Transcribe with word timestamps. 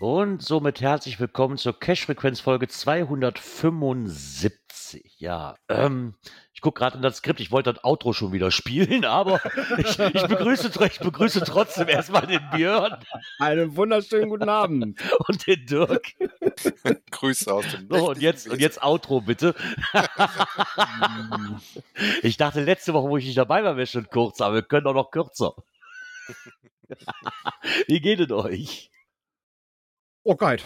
Und 0.00 0.42
somit 0.42 0.80
herzlich 0.80 1.18
willkommen 1.18 1.56
zur 1.56 1.76
Cash-Frequenz-Folge 1.76 2.68
275. 2.68 5.16
Ja, 5.18 5.56
ähm, 5.68 6.14
ich 6.54 6.60
gucke 6.60 6.78
gerade 6.78 6.98
in 6.98 7.02
das 7.02 7.16
Skript, 7.16 7.40
ich 7.40 7.50
wollte 7.50 7.74
das 7.74 7.82
Outro 7.82 8.12
schon 8.12 8.30
wieder 8.30 8.52
spielen, 8.52 9.04
aber 9.04 9.40
ich, 9.76 9.98
ich, 9.98 10.22
begrüße, 10.22 10.70
ich 10.86 11.00
begrüße 11.00 11.40
trotzdem 11.40 11.88
erstmal 11.88 12.28
den 12.28 12.48
Björn 12.52 12.96
Einen 13.40 13.74
wunderschönen 13.74 14.28
guten 14.28 14.48
Abend. 14.48 15.02
und 15.26 15.46
den 15.48 15.66
Dirk. 15.66 16.12
Grüße 17.10 17.52
aus 17.52 17.64
dem 17.68 17.88
So, 17.90 18.10
und 18.10 18.22
jetzt, 18.22 18.48
und 18.48 18.60
jetzt 18.60 18.80
Outro 18.80 19.20
bitte. 19.20 19.56
ich 22.22 22.36
dachte 22.36 22.62
letzte 22.62 22.94
Woche, 22.94 23.08
wo 23.08 23.16
ich 23.16 23.26
nicht 23.26 23.38
dabei 23.38 23.64
war, 23.64 23.76
wäre 23.76 23.88
schon 23.88 24.08
kurz, 24.08 24.40
aber 24.40 24.54
wir 24.54 24.62
können 24.62 24.86
auch 24.86 24.94
noch 24.94 25.10
kürzer. 25.10 25.56
Wie 27.88 28.00
geht 28.00 28.20
es 28.20 28.30
euch? 28.30 28.92
Oh, 30.22 30.36
geil. 30.36 30.60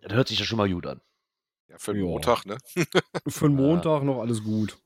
Das 0.00 0.12
hört 0.12 0.28
sich 0.28 0.38
ja 0.38 0.44
schon 0.44 0.58
mal 0.58 0.70
gut 0.70 0.86
an. 0.86 1.00
Ja, 1.68 1.78
für 1.78 1.92
den 1.94 2.04
Ja. 2.04 2.10
Montag, 2.10 2.44
ne? 2.46 2.58
Für 3.26 3.48
den 3.48 3.56
Montag 3.56 4.02
noch 4.04 4.20
alles 4.20 4.42
gut. 4.42 4.78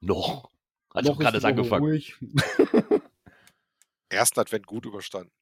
Noch. 0.00 0.50
Also 0.90 1.12
noch 1.12 1.18
gerade 1.18 1.42
angefangen. 1.46 1.84
ruhig. 1.84 2.16
Ersten 4.08 4.40
Advent 4.40 4.66
gut 4.66 4.84
überstanden. 4.86 5.32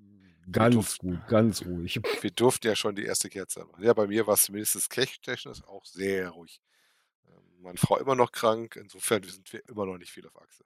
Ganz 0.50 0.74
Duft. 0.74 0.98
gut, 0.98 1.28
ganz 1.28 1.64
ruhig. 1.64 2.00
Wir 2.20 2.30
durften 2.32 2.66
ja 2.66 2.74
schon 2.74 2.96
die 2.96 3.04
erste 3.04 3.28
Kerze 3.30 3.64
machen. 3.64 3.84
Ja, 3.84 3.92
bei 3.94 4.08
mir 4.08 4.26
war 4.26 4.34
es 4.34 4.42
zumindest 4.42 4.90
cache-technisch 4.90 5.62
auch 5.64 5.84
sehr 5.84 6.30
ruhig. 6.30 6.60
Ähm, 7.28 7.62
Meine 7.62 7.78
Frau 7.78 7.96
immer 7.98 8.16
noch 8.16 8.32
krank, 8.32 8.74
insofern 8.74 9.22
sind 9.22 9.52
wir 9.52 9.66
immer 9.68 9.86
noch 9.86 9.98
nicht 9.98 10.10
viel 10.10 10.26
auf 10.26 10.36
Achse. 10.42 10.64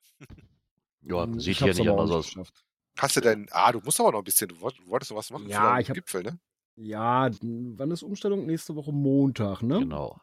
Ja, 1.02 1.28
Ich 1.36 1.44
sieht 1.44 1.58
hier 1.58 1.66
nicht 1.74 1.80
anders 1.90 2.10
aus. 2.10 2.26
geschafft. 2.28 2.64
Hast 2.98 3.16
du 3.16 3.20
denn, 3.20 3.46
ah, 3.50 3.72
du 3.72 3.80
musst 3.80 4.00
aber 4.00 4.12
noch 4.12 4.18
ein 4.18 4.24
bisschen, 4.24 4.48
du 4.48 4.60
wollt- 4.60 4.78
du 4.78 4.86
wolltest 4.88 5.10
noch 5.10 5.18
was 5.18 5.30
machen 5.30 5.48
Ja, 5.48 5.78
ich 5.78 5.88
hab- 5.88 5.94
Gipfel, 5.94 6.22
ne? 6.22 6.38
Ja, 6.76 7.30
wann 7.40 7.90
ist 7.90 8.02
Umstellung? 8.02 8.46
Nächste 8.46 8.74
Woche 8.76 8.92
Montag, 8.92 9.62
ne? 9.62 9.78
Genau. 9.80 10.20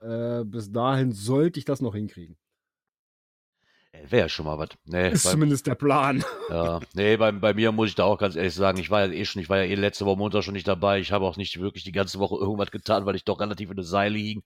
Äh, 0.00 0.44
bis 0.44 0.70
dahin 0.72 1.12
sollte 1.12 1.58
ich 1.58 1.64
das 1.64 1.80
noch 1.80 1.94
hinkriegen. 1.94 2.36
Wäre 4.08 4.22
ja 4.22 4.28
schon 4.28 4.44
mal 4.46 4.58
was. 4.58 4.70
Nee, 4.84 5.10
Ist 5.12 5.22
bei, 5.24 5.30
zumindest 5.30 5.66
der 5.68 5.76
Plan. 5.76 6.24
ja, 6.50 6.80
nee 6.94 7.16
bei, 7.16 7.30
bei 7.30 7.54
mir 7.54 7.70
muss 7.70 7.88
ich 7.90 7.94
da 7.94 8.02
auch 8.04 8.18
ganz 8.18 8.34
ehrlich 8.34 8.54
sagen, 8.54 8.78
ich 8.78 8.90
war 8.90 9.06
ja 9.06 9.12
eh 9.12 9.24
schon, 9.24 9.40
ich 9.40 9.48
war 9.48 9.58
ja 9.58 9.64
eh 9.64 9.74
letzte 9.76 10.04
Woche 10.04 10.18
Montag 10.18 10.42
schon 10.42 10.54
nicht 10.54 10.66
dabei. 10.66 10.98
Ich 10.98 11.12
habe 11.12 11.24
auch 11.24 11.36
nicht 11.36 11.60
wirklich 11.60 11.84
die 11.84 11.92
ganze 11.92 12.18
Woche 12.18 12.34
irgendwas 12.36 12.72
getan, 12.72 13.06
weil 13.06 13.14
ich 13.14 13.24
doch 13.24 13.38
relativ 13.40 13.70
in 13.70 13.76
der 13.76 13.84
Seile 13.84 14.18
hing. 14.18 14.42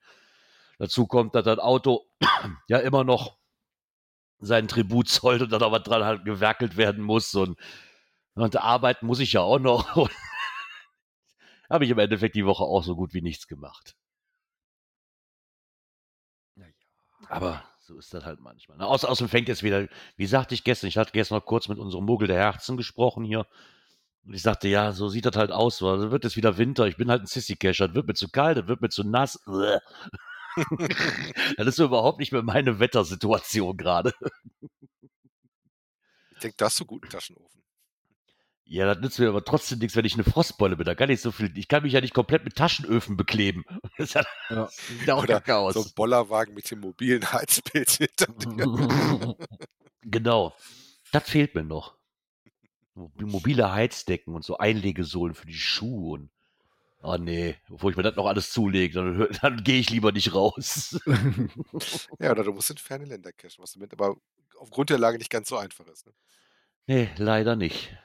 Dazu 0.78 1.06
kommt, 1.06 1.34
dass 1.34 1.44
das 1.44 1.58
Auto 1.58 2.04
ja 2.68 2.78
immer 2.78 3.04
noch 3.04 3.38
seinen 4.40 4.68
Tribut 4.68 5.08
zollt 5.08 5.42
und 5.42 5.50
dann 5.50 5.62
aber 5.62 5.80
dran 5.80 6.04
halt 6.04 6.24
gewerkelt 6.24 6.76
werden 6.76 7.02
muss 7.02 7.34
und, 7.34 7.58
und 8.34 8.56
arbeiten 8.56 9.06
muss 9.06 9.20
ich 9.20 9.32
ja 9.32 9.40
auch 9.40 9.58
noch. 9.58 10.08
Habe 11.70 11.84
ich 11.84 11.90
im 11.90 11.98
Endeffekt 11.98 12.34
die 12.34 12.46
Woche 12.46 12.64
auch 12.64 12.82
so 12.82 12.96
gut 12.96 13.14
wie 13.14 13.22
nichts 13.22 13.46
gemacht. 13.46 13.94
Aber 17.28 17.62
so 17.78 17.98
ist 17.98 18.12
das 18.14 18.24
halt 18.24 18.40
manchmal. 18.40 18.78
Na, 18.78 18.86
außer, 18.86 19.08
außerdem 19.08 19.28
fängt 19.28 19.48
jetzt 19.48 19.62
wieder, 19.62 19.88
wie 20.16 20.26
sagte 20.26 20.54
ich 20.54 20.64
gestern, 20.64 20.88
ich 20.88 20.96
hatte 20.98 21.12
gestern 21.12 21.38
noch 21.38 21.46
kurz 21.46 21.68
mit 21.68 21.78
unserem 21.78 22.04
Muggel 22.04 22.28
der 22.28 22.38
Herzen 22.38 22.76
gesprochen 22.76 23.24
hier. 23.24 23.46
Und 24.24 24.34
ich 24.34 24.42
sagte, 24.42 24.68
ja, 24.68 24.92
so 24.92 25.08
sieht 25.08 25.26
das 25.26 25.36
halt 25.36 25.52
aus. 25.52 25.78
Dann 25.78 26.10
wird 26.10 26.24
es 26.24 26.36
wieder 26.36 26.58
Winter. 26.58 26.86
Ich 26.86 26.96
bin 26.96 27.10
halt 27.10 27.22
ein 27.22 27.26
Sissy-Cacher. 27.26 27.88
Das 27.88 27.94
wird 27.94 28.06
mir 28.06 28.14
zu 28.14 28.28
kalt, 28.28 28.58
das 28.58 28.66
wird 28.66 28.82
mir 28.82 28.90
zu 28.90 29.04
nass. 29.04 29.42
Das 31.56 31.66
ist 31.66 31.78
überhaupt 31.78 32.18
nicht 32.18 32.32
mehr 32.32 32.42
meine 32.42 32.78
Wettersituation 32.78 33.76
gerade. 33.76 34.12
Ich 36.32 36.38
denke, 36.40 36.56
da 36.56 36.66
hast 36.66 36.78
du 36.78 36.84
einen 36.84 36.88
guten 36.88 37.08
Taschenofen. 37.08 37.62
Ja, 38.70 38.84
das 38.92 39.02
nützt 39.02 39.18
mir 39.18 39.28
aber 39.30 39.44
trotzdem 39.44 39.78
nichts, 39.78 39.96
wenn 39.96 40.04
ich 40.04 40.12
eine 40.14 40.24
Frostbeule 40.24 40.76
bin. 40.76 40.84
Da 40.84 40.94
kann 40.94 41.08
ich 41.08 41.22
so 41.22 41.32
viel, 41.32 41.56
ich 41.56 41.68
kann 41.68 41.82
mich 41.84 41.94
ja 41.94 42.02
nicht 42.02 42.12
komplett 42.12 42.44
mit 42.44 42.54
Taschenöfen 42.54 43.16
bekleben. 43.16 43.64
Das 43.98 44.12
sieht 44.12 44.24
Ja. 44.50 44.68
ja 45.06 45.14
auch 45.14 45.22
Oder 45.22 45.34
kacke 45.40 45.56
aus. 45.56 45.74
So 45.74 45.82
ein 45.82 45.90
Bollerwagen 45.96 46.54
mit 46.54 46.70
dem 46.70 46.80
mobilen 46.80 47.22
Heizbild 47.32 47.90
hinter 47.90 48.26
dir. 48.26 49.36
genau. 50.02 50.54
Das 51.12 51.28
fehlt 51.28 51.54
mir 51.54 51.64
noch. 51.64 51.96
Mob- 52.94 53.20
Mobile 53.20 53.72
Heizdecken 53.72 54.34
und 54.34 54.44
so 54.44 54.58
Einlegesohlen 54.58 55.34
für 55.34 55.46
die 55.46 55.54
Schuhe 55.54 56.12
und 56.12 56.30
Oh 57.00 57.16
nee, 57.16 57.56
bevor 57.68 57.90
ich 57.90 57.96
mir 57.96 58.02
das 58.02 58.16
noch 58.16 58.26
alles 58.26 58.50
zulege, 58.50 58.94
dann, 58.94 59.28
dann 59.40 59.62
gehe 59.62 59.78
ich 59.78 59.90
lieber 59.90 60.12
nicht 60.12 60.34
raus. 60.34 60.98
Ja, 62.18 62.32
oder 62.32 62.42
du 62.42 62.52
musst 62.52 62.70
in 62.70 62.76
ferne 62.76 63.04
Länder 63.04 63.32
cachen, 63.32 63.58
was 63.58 63.72
damit 63.72 63.92
aber 63.92 64.16
aufgrund 64.58 64.90
der 64.90 64.98
Lage 64.98 65.18
nicht 65.18 65.30
ganz 65.30 65.48
so 65.48 65.56
einfach 65.56 65.86
ist. 65.86 66.06
Ne? 66.06 66.12
nee, 66.86 67.10
leider 67.16 67.54
nicht. 67.54 67.96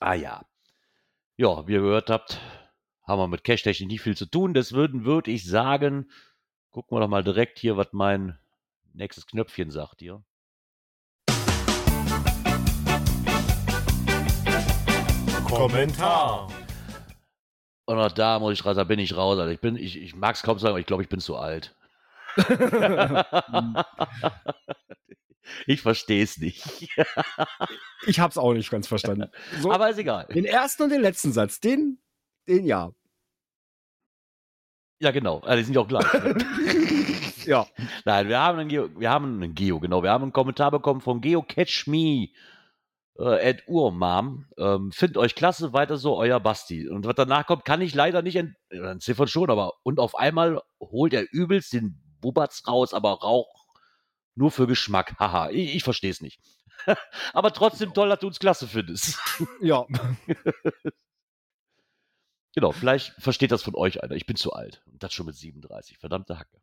Ah 0.00 0.14
ja. 0.14 0.44
Ja, 1.36 1.66
wie 1.68 1.74
ihr 1.74 1.80
gehört 1.80 2.10
habt, 2.10 2.40
haben 3.04 3.20
wir 3.20 3.28
mit 3.28 3.44
Cache-Technik 3.44 3.88
nicht 3.88 4.02
viel 4.02 4.16
zu 4.16 4.26
tun. 4.26 4.52
Deswegen 4.52 5.04
würde 5.04 5.30
ich 5.30 5.46
sagen, 5.46 6.10
gucken 6.70 6.96
wir 6.96 7.00
doch 7.00 7.08
mal 7.08 7.24
direkt 7.24 7.58
hier, 7.58 7.76
was 7.76 7.88
mein 7.92 8.38
nächstes 8.92 9.26
Knöpfchen 9.26 9.70
sagt 9.70 10.00
hier. 10.00 10.24
Kommentar. 15.44 16.48
Und 17.90 17.98
auch 17.98 18.12
da 18.12 18.38
muss 18.38 18.52
ich 18.52 18.64
raus, 18.64 18.76
da 18.76 18.84
bin 18.84 19.00
ich 19.00 19.16
raus. 19.16 19.36
Also 19.40 19.50
ich 19.50 19.58
bin, 19.58 19.74
ich, 19.74 20.00
ich 20.00 20.14
mag 20.14 20.36
es 20.36 20.44
kaum 20.44 20.60
sagen, 20.60 20.70
aber 20.70 20.78
ich 20.78 20.86
glaube, 20.86 21.02
ich 21.02 21.08
bin 21.08 21.18
zu 21.18 21.36
alt. 21.36 21.74
ich 25.66 25.82
verstehe 25.82 26.22
es 26.22 26.38
nicht. 26.38 26.88
Ich 28.06 28.20
hab's 28.20 28.38
auch 28.38 28.52
nicht 28.52 28.70
ganz 28.70 28.86
verstanden. 28.86 29.28
So, 29.60 29.72
Aber 29.72 29.90
ist 29.90 29.98
egal. 29.98 30.28
den 30.32 30.44
ersten 30.44 30.84
und 30.84 30.90
den 30.90 31.00
letzten 31.00 31.32
Satz, 31.32 31.58
den, 31.58 31.98
den 32.46 32.64
ja. 32.64 32.92
Ja, 35.00 35.10
genau. 35.10 35.40
Also, 35.40 35.56
die 35.56 35.64
sind 35.64 35.74
ja 35.74 35.80
auch 35.80 35.88
gleich. 35.88 36.12
ne? 36.12 36.36
Ja. 37.44 37.66
Nein, 38.04 38.28
wir 38.28 38.38
haben 38.38 38.58
einen 38.60 38.68
Geo, 38.68 38.88
wir 39.00 39.10
haben 39.10 39.42
einen 39.42 39.54
Geo, 39.56 39.80
genau. 39.80 40.04
Wir 40.04 40.10
haben 40.10 40.22
einen 40.22 40.32
Kommentar 40.32 40.70
bekommen 40.70 41.00
von 41.00 41.20
Geo 41.20 41.42
Catch 41.42 41.88
Me 41.88 42.28
äh, 43.20 43.50
at 43.50 43.68
Urmam. 43.68 44.46
Ähm, 44.58 44.92
find 44.92 45.16
euch 45.16 45.34
klasse, 45.34 45.72
weiter 45.72 45.96
so, 45.96 46.16
euer 46.16 46.40
Basti. 46.40 46.88
Und 46.88 47.06
was 47.06 47.14
danach 47.14 47.46
kommt, 47.46 47.64
kann 47.64 47.80
ich 47.80 47.94
leider 47.94 48.22
nicht 48.22 48.36
ent 48.36 48.56
äh, 48.70 48.78
entziffern 48.78 49.28
schon, 49.28 49.50
aber 49.50 49.74
und 49.82 50.00
auf 50.00 50.14
einmal 50.14 50.62
holt 50.80 51.12
er 51.12 51.26
übelst 51.30 51.72
den 51.72 52.00
Bubatz 52.20 52.62
raus, 52.66 52.94
aber 52.94 53.12
Rauch 53.20 53.60
nur 54.34 54.50
für 54.50 54.66
Geschmack. 54.66 55.16
Haha, 55.18 55.50
ich, 55.50 55.76
ich 55.76 55.84
verstehe 55.84 56.10
es 56.10 56.20
nicht. 56.20 56.40
aber 57.32 57.52
trotzdem 57.52 57.92
toll, 57.92 58.08
dass 58.08 58.20
du 58.20 58.26
uns 58.26 58.38
klasse 58.38 58.66
findest. 58.66 59.18
Ja. 59.60 59.86
genau, 62.54 62.72
vielleicht 62.72 63.12
versteht 63.18 63.52
das 63.52 63.62
von 63.62 63.74
euch 63.74 64.02
einer. 64.02 64.14
Ich 64.14 64.26
bin 64.26 64.36
zu 64.36 64.52
alt. 64.52 64.82
Und 64.86 65.02
das 65.02 65.12
schon 65.12 65.26
mit 65.26 65.36
37. 65.36 65.98
Verdammte 65.98 66.38
Hacke. 66.38 66.60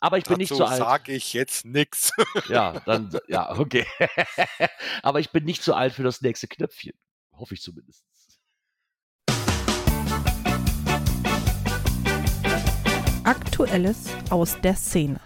Aber 0.00 0.18
ich 0.18 0.24
bin 0.24 0.36
nicht 0.36 0.50
Dazu 0.50 0.64
zu 0.64 0.66
alt. 0.66 0.78
sage 0.78 1.12
ich 1.12 1.32
jetzt 1.32 1.64
nichts. 1.64 2.12
Ja, 2.48 2.80
dann, 2.84 3.16
ja, 3.28 3.58
okay. 3.58 3.86
Aber 5.02 5.20
ich 5.20 5.30
bin 5.30 5.44
nicht 5.44 5.62
zu 5.62 5.74
alt 5.74 5.94
für 5.94 6.02
das 6.02 6.20
nächste 6.20 6.48
Knöpfchen. 6.48 6.92
Hoffe 7.32 7.54
ich 7.54 7.62
zumindest. 7.62 8.04
Aktuelles 13.24 14.10
aus 14.30 14.60
der 14.60 14.76
Szene. 14.76 15.20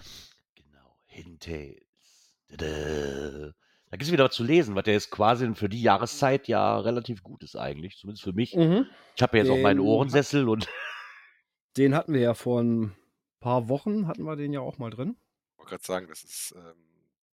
Genau. 0.55 0.97
Tada. 1.39 3.53
Da 3.91 3.97
gibt 3.97 4.03
es 4.03 4.11
wieder 4.11 4.23
was 4.23 4.35
zu 4.35 4.45
lesen, 4.45 4.75
was 4.75 4.85
ja 4.87 4.93
jetzt 4.93 5.11
quasi 5.11 5.53
für 5.53 5.67
die 5.67 5.81
Jahreszeit 5.81 6.47
ja 6.47 6.79
relativ 6.79 7.23
gut 7.23 7.43
ist 7.43 7.57
eigentlich, 7.57 7.97
zumindest 7.97 8.23
für 8.23 8.31
mich. 8.31 8.55
Mhm. 8.55 8.85
Ich 9.17 9.21
habe 9.21 9.37
ja 9.37 9.43
jetzt 9.43 9.51
auch 9.51 9.61
meinen 9.61 9.79
Den 9.79 9.85
Ohrensessel 9.85 10.47
und 10.47 10.69
Den 11.77 11.93
hatten 11.93 12.13
wir 12.13 12.21
ja 12.21 12.33
vor 12.33 12.61
ein 12.61 12.95
paar 13.41 13.67
Wochen, 13.67 14.07
hatten 14.07 14.23
wir 14.23 14.37
den 14.37 14.53
ja 14.53 14.61
auch 14.61 14.77
mal 14.77 14.89
drin. 14.89 15.17
Ich 15.53 15.57
wollte 15.59 15.69
gerade 15.71 15.83
sagen, 15.85 16.07
das 16.07 16.23
ist, 16.23 16.53
ähm, 16.55 16.85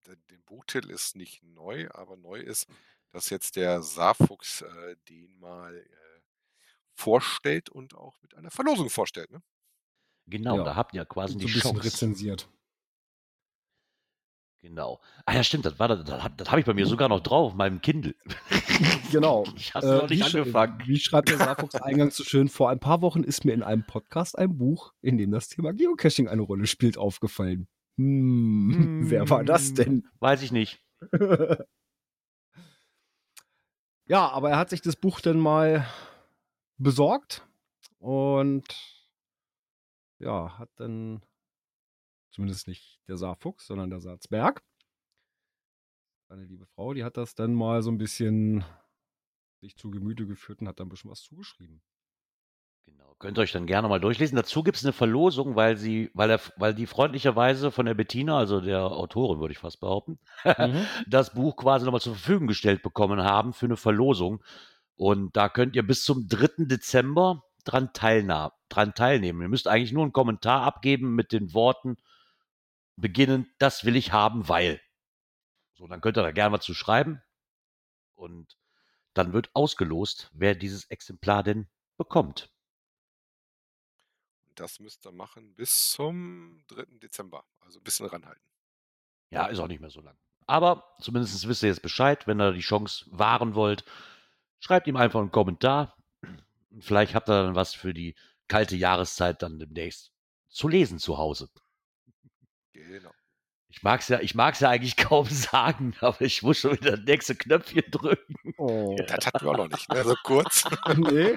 der, 0.06 0.16
den 0.30 0.42
Buchtitel 0.44 0.90
ist 0.90 1.16
nicht 1.16 1.42
neu, 1.42 1.88
aber 1.90 2.16
neu 2.16 2.38
ist, 2.38 2.68
dass 3.10 3.30
jetzt 3.30 3.56
der 3.56 3.82
Saarfuchs 3.82 4.62
äh, 4.62 4.96
den 5.08 5.36
mal 5.38 5.76
äh, 5.76 6.20
vorstellt 6.94 7.68
und 7.70 7.94
auch 7.94 8.20
mit 8.22 8.34
einer 8.36 8.50
Verlosung 8.52 8.88
vorstellt. 8.90 9.30
Ne? 9.30 9.42
genau, 10.26 10.58
Ja. 10.58 10.64
da 10.64 10.76
habt 10.76 10.94
ihr 10.94 10.98
ja 10.98 11.04
quasi 11.04 11.34
so 11.34 11.38
die 11.40 11.46
ein 11.46 11.52
bisschen 11.52 11.72
Chance. 11.72 11.84
rezensiert. 11.84 12.48
Genau. 14.64 14.98
Ah 15.26 15.34
ja, 15.34 15.44
stimmt, 15.44 15.66
das 15.66 15.78
war 15.78 15.88
das, 15.88 16.04
das, 16.04 16.24
hab- 16.24 16.38
das 16.38 16.50
habe 16.50 16.58
ich 16.58 16.64
bei 16.64 16.72
mir 16.72 16.86
sogar 16.86 17.10
noch 17.10 17.20
drauf, 17.20 17.48
auf 17.52 17.54
meinem 17.54 17.82
Kindle. 17.82 18.14
Genau. 19.12 19.44
Ich 19.56 19.74
habe 19.74 19.86
noch 19.86 20.04
Äh, 20.04 20.10
wie, 20.10 20.14
nicht 20.16 20.34
angefangen. 20.34 20.82
wie 20.86 20.98
schreibt 20.98 21.28
der 21.28 21.36
Saarfuchs 21.36 21.74
eingangs 21.76 22.16
so 22.16 22.24
schön, 22.24 22.48
vor 22.48 22.70
ein 22.70 22.80
paar 22.80 23.02
Wochen 23.02 23.22
ist 23.22 23.44
mir 23.44 23.52
in 23.52 23.62
einem 23.62 23.84
Podcast 23.86 24.36
ein 24.38 24.56
Buch, 24.56 24.92
in 25.02 25.18
dem 25.18 25.30
das 25.30 25.48
Thema 25.50 25.72
Geocaching 25.74 26.26
eine 26.28 26.40
Rolle 26.42 26.66
spielt, 26.66 26.96
aufgefallen. 26.98 27.68
Hm, 27.98 29.02
wer 29.10 29.28
war 29.28 29.44
das 29.44 29.74
denn? 29.74 30.08
Weiß 30.18 30.40
ich 30.42 30.50
nicht. 30.50 30.82
ja, 34.06 34.28
aber 34.30 34.50
er 34.50 34.56
hat 34.56 34.70
sich 34.70 34.80
das 34.82 34.96
Buch 34.96 35.20
dann 35.20 35.38
mal 35.38 35.86
besorgt 36.78 37.46
und 37.98 38.64
ja, 40.18 40.58
hat 40.58 40.70
dann 40.76 41.22
zumindest 42.34 42.68
nicht 42.68 43.00
der 43.08 43.16
Saarfuchs, 43.16 43.66
sondern 43.66 43.90
der 43.90 44.00
Saarzberg. 44.00 44.62
Seine 46.28 46.44
liebe 46.44 46.66
Frau, 46.66 46.94
die 46.94 47.04
hat 47.04 47.16
das 47.16 47.34
dann 47.34 47.54
mal 47.54 47.82
so 47.82 47.90
ein 47.90 47.98
bisschen 47.98 48.64
sich 49.60 49.76
zu 49.76 49.90
Gemüte 49.90 50.26
geführt 50.26 50.60
und 50.60 50.68
hat 50.68 50.80
dann 50.80 50.86
ein 50.86 50.90
bisschen 50.90 51.10
was 51.10 51.22
zugeschrieben. 51.22 51.80
Genau. 52.86 53.14
Könnt 53.18 53.38
ihr 53.38 53.42
euch 53.42 53.52
dann 53.52 53.66
gerne 53.66 53.88
mal 53.88 54.00
durchlesen. 54.00 54.36
Dazu 54.36 54.62
gibt 54.62 54.76
es 54.76 54.84
eine 54.84 54.92
Verlosung, 54.92 55.56
weil 55.56 55.76
sie, 55.78 56.10
weil 56.12 56.28
er, 56.30 56.40
weil 56.56 56.74
die 56.74 56.86
freundlicherweise 56.86 57.70
von 57.70 57.86
der 57.86 57.94
Bettina, 57.94 58.36
also 58.36 58.60
der 58.60 58.82
Autorin, 58.82 59.40
würde 59.40 59.52
ich 59.52 59.58
fast 59.58 59.80
behaupten, 59.80 60.18
Mhm. 60.44 60.84
das 61.06 61.32
Buch 61.32 61.56
quasi 61.56 61.84
nochmal 61.86 62.02
zur 62.02 62.14
Verfügung 62.14 62.46
gestellt 62.46 62.82
bekommen 62.82 63.22
haben 63.22 63.52
für 63.54 63.66
eine 63.66 63.76
Verlosung. 63.76 64.42
Und 64.96 65.36
da 65.36 65.48
könnt 65.48 65.76
ihr 65.76 65.86
bis 65.86 66.04
zum 66.04 66.28
3. 66.28 66.66
Dezember 66.66 67.44
dran, 67.64 67.92
teilna 67.94 68.52
dran 68.68 68.94
teilnehmen. 68.94 69.40
Ihr 69.40 69.48
müsst 69.48 69.68
eigentlich 69.68 69.92
nur 69.92 70.02
einen 70.02 70.12
Kommentar 70.12 70.62
abgeben 70.62 71.14
mit 71.14 71.32
den 71.32 71.54
Worten 71.54 71.96
beginnen, 72.96 73.52
das 73.58 73.84
will 73.84 73.96
ich 73.96 74.12
haben, 74.12 74.48
weil. 74.48 74.80
So, 75.74 75.86
dann 75.86 76.00
könnt 76.00 76.16
ihr 76.18 76.22
da 76.22 76.32
gerne 76.32 76.50
mal 76.50 76.60
zu 76.60 76.74
schreiben. 76.74 77.22
Und 78.14 78.56
dann 79.12 79.32
wird 79.32 79.50
ausgelost, 79.54 80.30
wer 80.32 80.54
dieses 80.54 80.84
Exemplar 80.86 81.42
denn 81.42 81.68
bekommt. 81.96 82.50
Das 84.54 84.78
müsst 84.78 85.04
ihr 85.06 85.12
machen 85.12 85.54
bis 85.54 85.90
zum 85.90 86.62
3. 86.68 86.84
Dezember. 87.02 87.44
Also 87.60 87.80
ein 87.80 87.84
bisschen 87.84 88.06
ranhalten. 88.06 88.48
Ja, 89.30 89.46
ist 89.46 89.58
auch 89.58 89.66
nicht 89.66 89.80
mehr 89.80 89.90
so 89.90 90.00
lang. 90.00 90.16
Aber 90.46 90.94
zumindest 91.00 91.48
wisst 91.48 91.62
ihr 91.62 91.70
jetzt 91.70 91.82
Bescheid, 91.82 92.26
wenn 92.26 92.40
ihr 92.40 92.52
die 92.52 92.60
Chance 92.60 93.06
wahren 93.08 93.54
wollt. 93.54 93.84
Schreibt 94.60 94.86
ihm 94.86 94.96
einfach 94.96 95.20
einen 95.20 95.32
Kommentar. 95.32 95.96
Und 96.70 96.84
Vielleicht 96.84 97.14
habt 97.14 97.28
ihr 97.28 97.42
dann 97.42 97.54
was 97.54 97.74
für 97.74 97.94
die 97.94 98.14
kalte 98.46 98.76
Jahreszeit 98.76 99.42
dann 99.42 99.58
demnächst 99.58 100.12
zu 100.48 100.68
lesen 100.68 100.98
zu 100.98 101.18
Hause. 101.18 101.50
Genau. 102.94 103.10
Ich 103.70 103.82
mag 103.82 104.02
es 104.02 104.08
ja, 104.08 104.20
ich 104.20 104.36
mag's 104.36 104.60
ja 104.60 104.70
eigentlich 104.70 104.96
kaum 104.96 105.26
sagen, 105.26 105.96
aber 105.98 106.20
ich 106.20 106.44
muss 106.44 106.58
schon 106.58 106.74
wieder 106.74 106.92
das 106.92 107.04
nächste 107.04 107.34
Knöpfchen 107.34 107.90
drücken. 107.90 108.54
Oh. 108.56 108.94
Das 109.08 109.26
hatten 109.26 109.44
wir 109.44 109.50
auch 109.50 109.56
noch 109.56 109.68
nicht, 109.68 109.92
ne? 109.92 110.04
So 110.04 110.14
kurz. 110.22 110.62
nee, 110.96 111.36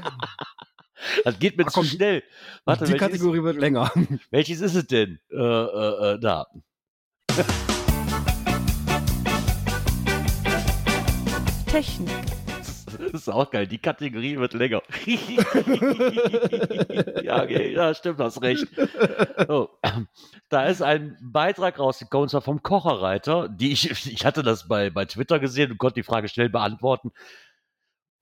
Das 1.24 1.40
geht 1.40 1.58
mir 1.58 1.64
Ach 1.66 1.72
zu 1.72 1.80
komm, 1.80 1.88
schnell. 1.88 2.24
Warte, 2.64 2.86
die 2.86 2.94
Kategorie 2.94 3.42
wird 3.42 3.58
länger. 3.58 3.92
welches 4.30 4.62
ist 4.62 4.76
es 4.76 4.86
denn? 4.86 5.20
Äh, 5.32 5.36
äh, 5.36 6.14
äh, 6.14 6.20
da. 6.20 6.46
Technik. 11.66 12.47
Das 13.12 13.22
ist 13.22 13.30
auch 13.30 13.50
geil. 13.50 13.68
Die 13.68 13.78
Kategorie 13.78 14.38
wird 14.38 14.54
länger. 14.54 14.82
ja, 17.24 17.44
okay, 17.44 17.74
ja, 17.74 17.94
stimmt, 17.94 18.20
hast 18.20 18.42
recht. 18.42 18.68
So, 19.48 19.70
da 20.50 20.66
ist 20.66 20.82
ein 20.82 21.18
Beitrag 21.22 21.80
rausgekommen, 21.80 22.24
und 22.24 22.30
zwar 22.30 22.42
vom 22.42 22.62
Kocherreiter. 22.62 23.48
Die 23.50 23.72
ich, 23.72 23.90
ich 24.08 24.26
hatte 24.26 24.44
das 24.44 24.68
bei, 24.68 24.90
bei 24.90 25.06
Twitter 25.06 25.40
gesehen 25.40 25.72
und 25.72 25.78
konnte 25.78 25.96
die 25.96 26.04
Frage 26.04 26.28
schnell 26.28 26.50
beantworten. 26.50 27.12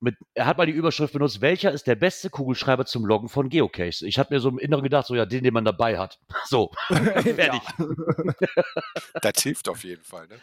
Mit, 0.02 0.18
er 0.34 0.46
hat 0.46 0.58
mal 0.58 0.66
die 0.68 0.74
Überschrift 0.74 1.14
benutzt, 1.14 1.42
welcher 1.42 1.72
ist 1.72 1.88
der 1.88 1.96
beste 1.96 2.30
Kugelschreiber 2.30 2.86
zum 2.86 3.06
Loggen 3.06 3.30
von 3.30 3.50
Geocaches? 3.50 4.02
Ich 4.02 4.20
habe 4.20 4.34
mir 4.34 4.40
so 4.40 4.50
im 4.50 4.60
Inneren 4.60 4.84
gedacht, 4.84 5.08
so 5.08 5.16
ja, 5.16 5.26
den, 5.26 5.44
den 5.44 5.54
man 5.54 5.66
dabei 5.66 5.98
hat. 5.98 6.20
So, 6.48 6.72
fertig. 6.90 7.62
Das 9.20 9.42
hilft 9.42 9.68
auf 9.68 9.84
jeden 9.84 10.04
Fall, 10.04 10.28
ne? 10.28 10.40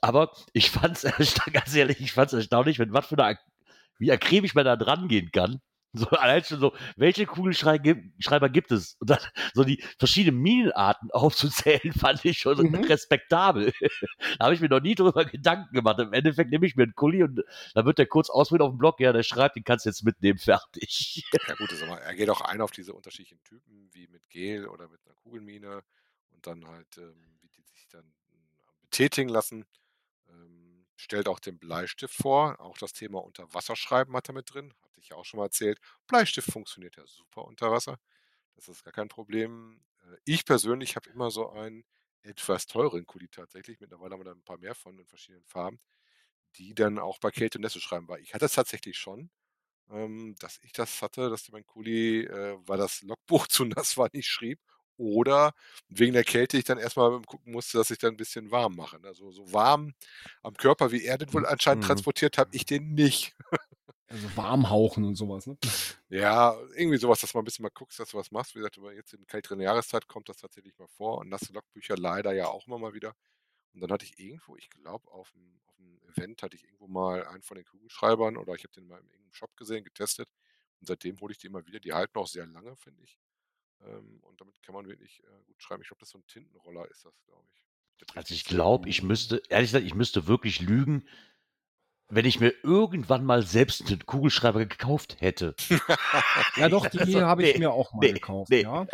Aber 0.00 0.32
ich 0.52 0.70
fand 0.70 1.02
es, 1.02 1.34
ganz 1.52 1.74
ehrlich, 1.74 2.00
ich 2.00 2.12
fand 2.12 2.28
es 2.28 2.34
erstaunlich, 2.34 2.78
wenn 2.78 2.92
was 2.92 3.06
für 3.06 3.16
eine, 3.22 3.38
wie 3.98 4.12
akribisch 4.12 4.54
man 4.54 4.64
da 4.64 4.76
dran 4.76 5.08
gehen 5.08 5.30
kann. 5.32 5.60
So, 5.96 6.06
allein 6.08 6.42
schon 6.42 6.58
so, 6.58 6.74
welche 6.96 7.24
Kugelschreiber 7.24 8.48
gibt 8.48 8.72
es? 8.72 8.96
Und 8.98 9.10
dann 9.10 9.20
so 9.54 9.62
die 9.62 9.80
verschiedenen 10.00 10.42
Minenarten 10.42 11.08
aufzuzählen, 11.12 11.92
fand 11.92 12.24
ich 12.24 12.38
schon 12.38 12.58
Mhm. 12.58 12.74
respektabel. 12.86 13.72
da 14.38 14.46
habe 14.46 14.54
ich 14.54 14.60
mir 14.60 14.68
noch 14.68 14.80
nie 14.80 14.96
drüber 14.96 15.24
Gedanken 15.24 15.72
gemacht. 15.72 16.00
Im 16.00 16.12
Endeffekt 16.12 16.50
nehme 16.50 16.66
ich 16.66 16.74
mir 16.74 16.82
einen 16.82 16.96
Kuli 16.96 17.22
und 17.22 17.44
dann 17.74 17.86
wird 17.86 17.98
der 17.98 18.06
kurz 18.06 18.28
ausprobiert 18.28 18.62
auf 18.66 18.72
dem 18.72 18.78
Blog, 18.78 18.98
ja, 18.98 19.12
der 19.12 19.22
schreibt, 19.22 19.54
den 19.54 19.62
kannst 19.62 19.84
du 19.84 19.90
jetzt 19.90 20.02
mitnehmen, 20.02 20.40
fertig. 20.40 21.22
Ja 21.46 21.54
gut, 21.54 21.70
mal, 21.88 21.98
er 21.98 22.14
geht 22.16 22.28
auch 22.28 22.40
ein 22.40 22.60
auf 22.60 22.72
diese 22.72 22.92
unterschiedlichen 22.92 23.40
Typen, 23.44 23.88
wie 23.92 24.08
mit 24.08 24.28
Gel 24.30 24.66
oder 24.66 24.88
mit 24.88 25.00
einer 25.06 25.14
Kugelmine 25.14 25.84
und 26.30 26.44
dann 26.44 26.66
halt, 26.66 26.98
ähm, 26.98 27.14
wie 27.40 27.48
die 27.50 27.62
sich 27.62 27.86
dann 27.88 28.04
ähm, 28.32 28.48
betätigen 28.82 29.28
lassen. 29.28 29.64
Ähm, 30.28 30.63
stellt 30.96 31.28
auch 31.28 31.40
den 31.40 31.58
Bleistift 31.58 32.14
vor. 32.14 32.60
Auch 32.60 32.78
das 32.78 32.92
Thema 32.92 33.22
Unterwasserschreiben 33.24 34.14
hat 34.16 34.28
er 34.28 34.34
mit 34.34 34.52
drin. 34.52 34.72
Hatte 34.84 35.00
ich 35.00 35.08
ja 35.10 35.16
auch 35.16 35.24
schon 35.24 35.38
mal 35.38 35.46
erzählt. 35.46 35.80
Bleistift 36.06 36.50
funktioniert 36.52 36.96
ja 36.96 37.06
super 37.06 37.44
unter 37.44 37.70
Wasser. 37.72 37.98
Das 38.56 38.68
ist 38.68 38.84
gar 38.84 38.92
kein 38.92 39.08
Problem. 39.08 39.82
Äh, 40.02 40.16
ich 40.24 40.44
persönlich 40.46 40.96
habe 40.96 41.10
immer 41.10 41.30
so 41.30 41.50
einen 41.50 41.84
etwas 42.22 42.66
teuren 42.66 43.06
Kuli 43.06 43.28
tatsächlich. 43.28 43.80
Mittlerweile 43.80 44.12
haben 44.14 44.20
wir 44.20 44.24
da 44.26 44.32
ein 44.32 44.42
paar 44.44 44.58
mehr 44.58 44.74
von 44.74 44.98
in 44.98 45.06
verschiedenen 45.06 45.44
Farben, 45.46 45.80
die 46.56 46.74
dann 46.74 46.98
auch 46.98 47.18
bei 47.18 47.30
Kälte 47.30 47.58
und 47.58 47.62
Nässe 47.62 47.80
schreiben. 47.80 48.08
Weil 48.08 48.20
ich 48.22 48.34
hatte 48.34 48.46
es 48.46 48.52
tatsächlich 48.54 48.96
schon 48.98 49.30
ähm, 49.90 50.36
dass 50.40 50.60
ich 50.62 50.72
das 50.72 51.02
hatte, 51.02 51.30
dass 51.30 51.50
mein 51.52 51.66
Kuli, 51.66 52.22
äh, 52.26 52.56
weil 52.66 52.78
das 52.78 53.02
Logbuch 53.02 53.46
zu 53.48 53.64
nass 53.66 53.96
war, 53.98 54.10
nicht 54.12 54.28
schrieb. 54.28 54.60
Oder 54.96 55.54
wegen 55.88 56.12
der 56.14 56.24
Kälte 56.24 56.56
ich 56.58 56.64
dann 56.64 56.78
erstmal 56.78 57.20
gucken 57.22 57.52
musste, 57.52 57.78
dass 57.78 57.90
ich 57.90 57.98
dann 57.98 58.14
ein 58.14 58.16
bisschen 58.16 58.50
warm 58.50 58.76
mache. 58.76 59.00
Also 59.04 59.32
so 59.32 59.52
warm 59.52 59.94
am 60.42 60.54
Körper, 60.54 60.92
wie 60.92 61.04
er 61.04 61.18
den 61.18 61.32
wohl 61.32 61.46
anscheinend 61.46 61.82
Mhm. 61.82 61.86
transportiert 61.86 62.38
hat, 62.38 62.48
ich 62.52 62.64
den 62.66 62.94
nicht. 62.94 63.34
Also 64.08 64.36
warm 64.36 64.70
hauchen 64.70 65.04
und 65.04 65.16
sowas, 65.16 65.46
ne? 65.46 65.56
Ja, 66.08 66.56
irgendwie 66.76 66.98
sowas, 66.98 67.20
dass 67.20 67.34
man 67.34 67.42
ein 67.42 67.44
bisschen 67.46 67.62
mal 67.62 67.70
guckst, 67.70 67.98
dass 67.98 68.10
du 68.10 68.18
was 68.18 68.30
machst. 68.30 68.54
Wie 68.54 68.58
gesagt, 68.58 68.78
aber 68.78 68.92
jetzt 68.92 69.12
in 69.14 69.26
kälteren 69.26 69.60
Jahreszeit 69.60 70.06
kommt 70.06 70.28
das 70.28 70.36
tatsächlich 70.38 70.76
mal 70.78 70.86
vor. 70.88 71.18
Und 71.18 71.28
nasse 71.28 71.52
Logbücher 71.52 71.96
leider 71.96 72.32
ja 72.32 72.46
auch 72.48 72.66
immer 72.66 72.78
mal 72.78 72.92
wieder. 72.94 73.14
Und 73.74 73.80
dann 73.82 73.90
hatte 73.92 74.04
ich 74.04 74.18
irgendwo, 74.18 74.56
ich 74.56 74.70
glaube, 74.70 75.10
auf 75.12 75.32
dem, 75.32 75.60
auf 75.66 75.76
dem 75.76 76.00
Event 76.08 76.42
hatte 76.42 76.56
ich 76.56 76.64
irgendwo 76.64 76.88
mal 76.88 77.26
einen 77.26 77.42
von 77.42 77.56
den 77.56 77.66
Kugelschreibern 77.66 78.36
oder 78.36 78.54
ich 78.54 78.64
habe 78.64 78.72
den 78.74 78.86
mal 78.86 79.00
in 79.00 79.06
irgendeinem 79.08 79.34
Shop 79.34 79.56
gesehen, 79.56 79.84
getestet. 79.84 80.28
Und 80.80 80.88
seitdem 80.88 81.20
hole 81.20 81.32
ich 81.32 81.38
die 81.38 81.48
immer 81.48 81.66
wieder. 81.66 81.80
Die 81.80 81.92
halten 81.94 82.18
auch 82.18 82.28
sehr 82.28 82.46
lange, 82.46 82.76
finde 82.76 83.02
ich. 83.04 83.18
Und 84.34 84.40
damit 84.40 84.60
kann 84.64 84.74
man 84.74 84.88
wirklich 84.88 85.22
äh, 85.22 85.44
gut 85.46 85.62
schreiben. 85.62 85.82
Ich 85.82 85.88
glaube, 85.88 86.00
das 86.00 86.08
ist 86.08 86.12
so 86.12 86.18
ein 86.18 86.26
Tintenroller 86.26 86.90
ist 86.90 87.04
das, 87.04 87.14
glaube 87.24 87.46
ich. 87.54 88.16
Also 88.16 88.34
ich 88.34 88.44
glaube, 88.44 88.88
ich 88.88 89.04
müsste, 89.04 89.40
ehrlich 89.48 89.70
gesagt, 89.70 89.86
ich 89.86 89.94
müsste 89.94 90.26
wirklich 90.26 90.60
lügen, 90.60 91.06
wenn 92.08 92.24
ich 92.26 92.40
mir 92.40 92.52
irgendwann 92.64 93.24
mal 93.24 93.42
selbst 93.42 93.86
einen 93.86 94.04
Kugelschreiber 94.04 94.66
gekauft 94.66 95.20
hätte. 95.20 95.54
Ja, 96.56 96.68
doch, 96.68 96.86
die 96.86 97.00
Also, 97.00 97.20
habe 97.22 97.42
ich 97.42 97.54
nee, 97.54 97.60
mir 97.60 97.72
auch 97.72 97.92
mal 97.92 98.00
nee, 98.00 98.12
gekauft, 98.12 98.50
nee. 98.50 98.62
ja. 98.62 98.86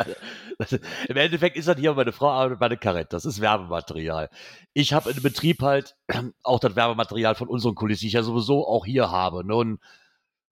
Also, 0.58 0.78
Im 1.08 1.16
Endeffekt 1.16 1.56
ist 1.56 1.68
das 1.68 1.78
hier 1.78 1.92
meine 1.92 2.12
Frau 2.12 2.30
arbeitet 2.30 2.58
bei 2.58 2.68
der 2.68 2.78
Karette. 2.78 3.08
Das 3.10 3.26
ist 3.26 3.40
Werbematerial. 3.40 4.30
Ich 4.72 4.92
habe 4.94 5.10
im 5.10 5.22
Betrieb 5.22 5.60
halt 5.60 5.96
auch 6.42 6.58
das 6.60 6.76
Werbematerial 6.76 7.34
von 7.34 7.48
unseren 7.48 7.74
Kulissen, 7.74 8.00
die 8.02 8.06
ich 8.08 8.12
ja 8.14 8.22
sowieso 8.22 8.66
auch 8.66 8.86
hier 8.86 9.10
habe. 9.10 9.46
Ne? 9.46 9.54
Und, 9.54 9.80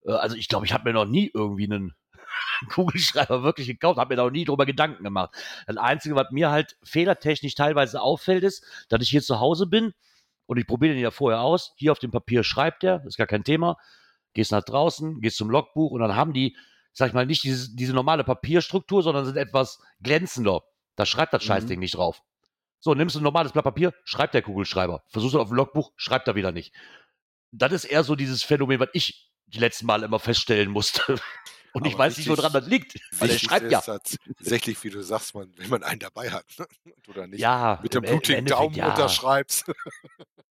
äh, 0.04 0.12
also 0.12 0.36
ich 0.36 0.48
glaube, 0.48 0.66
ich 0.66 0.72
habe 0.72 0.84
mir 0.84 0.92
noch 0.92 1.06
nie 1.06 1.30
irgendwie 1.32 1.64
einen 1.64 1.94
Kugelschreiber 2.72 3.42
wirklich 3.42 3.66
gekauft, 3.66 3.98
habe 3.98 4.12
mir 4.12 4.16
da 4.16 4.24
noch 4.24 4.30
nie 4.30 4.44
drüber 4.44 4.66
Gedanken 4.66 5.04
gemacht. 5.04 5.34
Das 5.66 5.76
Einzige, 5.76 6.14
was 6.14 6.30
mir 6.30 6.50
halt 6.50 6.76
fehlertechnisch 6.82 7.54
teilweise 7.54 8.00
auffällt, 8.00 8.44
ist, 8.44 8.64
dass 8.88 9.02
ich 9.02 9.10
hier 9.10 9.22
zu 9.22 9.40
Hause 9.40 9.66
bin 9.66 9.94
und 10.46 10.56
ich 10.58 10.66
probiere 10.66 10.94
den 10.94 11.02
ja 11.02 11.10
vorher 11.10 11.40
aus. 11.40 11.74
Hier 11.76 11.92
auf 11.92 11.98
dem 11.98 12.10
Papier 12.10 12.42
schreibt 12.42 12.84
er, 12.84 13.04
ist 13.06 13.18
gar 13.18 13.26
kein 13.26 13.44
Thema. 13.44 13.76
Gehst 14.34 14.52
nach 14.52 14.64
draußen, 14.64 15.20
gehst 15.20 15.36
zum 15.36 15.50
Logbuch 15.50 15.90
und 15.90 16.00
dann 16.00 16.16
haben 16.16 16.32
die, 16.32 16.56
sag 16.92 17.08
ich 17.08 17.14
mal, 17.14 17.26
nicht 17.26 17.44
diese, 17.44 17.74
diese 17.74 17.92
normale 17.92 18.24
Papierstruktur, 18.24 19.02
sondern 19.02 19.24
sind 19.24 19.36
etwas 19.36 19.80
glänzender. 20.00 20.62
Da 20.96 21.06
schreibt 21.06 21.32
das 21.32 21.42
Mhm. 21.42 21.48
Scheißding 21.48 21.78
nicht 21.80 21.96
drauf. 21.96 22.22
So, 22.80 22.94
nimmst 22.94 23.16
du 23.16 23.20
ein 23.20 23.24
normales 23.24 23.52
Blatt 23.52 23.64
Papier, 23.64 23.92
schreibt 24.04 24.34
der 24.34 24.42
Kugelschreiber. 24.42 25.02
Versuchst 25.08 25.34
du 25.34 25.40
auf 25.40 25.48
dem 25.48 25.56
Logbuch, 25.56 25.92
schreibt 25.96 26.28
er 26.28 26.34
wieder 26.34 26.52
nicht. 26.52 26.72
Das 27.50 27.72
ist 27.72 27.84
eher 27.84 28.04
so 28.04 28.14
dieses 28.14 28.42
Phänomen, 28.42 28.78
was 28.78 28.88
ich 28.92 29.30
die 29.46 29.58
letzten 29.58 29.86
Mal 29.86 30.02
immer 30.02 30.18
feststellen 30.18 30.70
musste. 30.70 31.02
Und 31.72 31.86
ich 31.86 31.96
weiß 31.96 32.16
nicht, 32.16 32.28
woran 32.28 32.52
das 32.52 32.66
liegt. 32.66 32.98
Weil 33.18 33.30
er 33.30 33.38
schreibt 33.38 33.70
ja. 33.70 33.80
tatsächlich, 33.80 34.82
wie 34.84 34.90
du 34.90 35.02
sagst, 35.02 35.34
man, 35.34 35.52
wenn 35.56 35.70
man 35.70 35.82
einen 35.82 36.00
dabei 36.00 36.30
hat 36.30 36.46
ne? 36.58 36.66
oder 37.08 37.26
nicht. 37.26 37.40
Ja, 37.40 37.78
mit 37.82 37.94
dem 37.94 38.02
blutigen 38.02 38.46
Daumen 38.46 38.74
ja. 38.74 38.90
unterschreibst. 38.90 39.70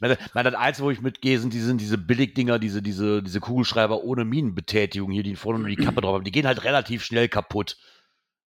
Meine, 0.00 0.18
meine, 0.34 0.50
das 0.50 0.60
Einzige, 0.60 0.86
wo 0.86 0.90
ich 0.90 1.00
mitgehe, 1.00 1.38
sind 1.38 1.52
diese, 1.52 1.74
diese 1.76 1.96
Billigdinger, 1.96 2.58
diese, 2.58 2.82
diese, 2.82 3.22
diese 3.22 3.40
Kugelschreiber 3.40 4.02
ohne 4.02 4.24
Minenbetätigung 4.24 5.10
hier, 5.10 5.22
die 5.22 5.36
vorne 5.36 5.60
nur 5.60 5.68
die 5.68 5.76
Kappe 5.76 6.00
drauf 6.02 6.14
haben. 6.14 6.24
Die 6.24 6.32
gehen 6.32 6.46
halt 6.46 6.64
relativ 6.64 7.04
schnell 7.04 7.28
kaputt. 7.28 7.78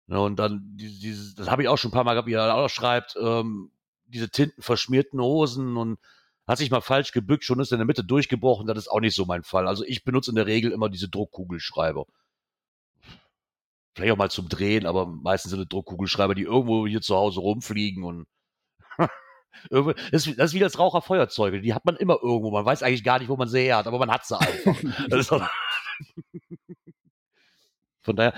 Ne, 0.08 0.20
und 0.20 0.36
dann, 0.36 0.60
dieses, 0.76 1.34
das 1.34 1.48
habe 1.48 1.62
ich 1.62 1.68
auch 1.68 1.78
schon 1.78 1.90
ein 1.90 1.94
paar 1.94 2.04
Mal 2.04 2.14
gehabt, 2.14 2.28
wie 2.28 2.34
er 2.34 2.54
auch 2.54 2.68
schreibt, 2.68 3.16
ähm, 3.20 3.70
diese 4.06 4.28
tintenverschmierten 4.28 5.20
Hosen 5.20 5.76
und 5.76 5.98
hat 6.46 6.58
sich 6.58 6.70
mal 6.70 6.80
falsch 6.80 7.12
gebückt, 7.12 7.44
schon 7.44 7.60
ist 7.60 7.72
in 7.72 7.78
der 7.78 7.86
Mitte 7.86 8.04
durchgebrochen. 8.04 8.66
Das 8.66 8.78
ist 8.78 8.88
auch 8.88 9.00
nicht 9.00 9.14
so 9.14 9.24
mein 9.24 9.42
Fall. 9.42 9.66
Also 9.66 9.84
ich 9.84 10.04
benutze 10.04 10.30
in 10.30 10.36
der 10.36 10.46
Regel 10.46 10.70
immer 10.70 10.88
diese 10.88 11.08
Druckkugelschreiber. 11.08 12.06
Vielleicht 13.94 14.12
auch 14.12 14.18
mal 14.18 14.30
zum 14.30 14.48
Drehen, 14.48 14.86
aber 14.86 15.06
meistens 15.06 15.50
sind 15.50 15.60
es 15.60 15.68
Druckkugelschreiber, 15.68 16.34
die 16.34 16.42
irgendwo 16.42 16.86
hier 16.86 17.00
zu 17.00 17.16
Hause 17.16 17.40
rumfliegen 17.40 18.04
und 18.04 18.26
das 19.70 20.26
ist, 20.26 20.54
wie 20.54 20.58
das 20.58 20.78
Raucherfeuerzeuge. 20.78 21.62
Die 21.62 21.74
hat 21.74 21.84
man 21.84 21.96
immer 21.96 22.18
irgendwo. 22.22 22.50
Man 22.50 22.64
weiß 22.64 22.82
eigentlich 22.82 23.04
gar 23.04 23.18
nicht, 23.18 23.28
wo 23.28 23.36
man 23.36 23.48
sie 23.48 23.60
her 23.60 23.78
hat, 23.78 23.86
aber 23.86 23.98
man 23.98 24.10
hat 24.10 24.26
sie 24.26 24.38
einfach. 24.38 24.76
Von 28.02 28.16
daher, 28.16 28.34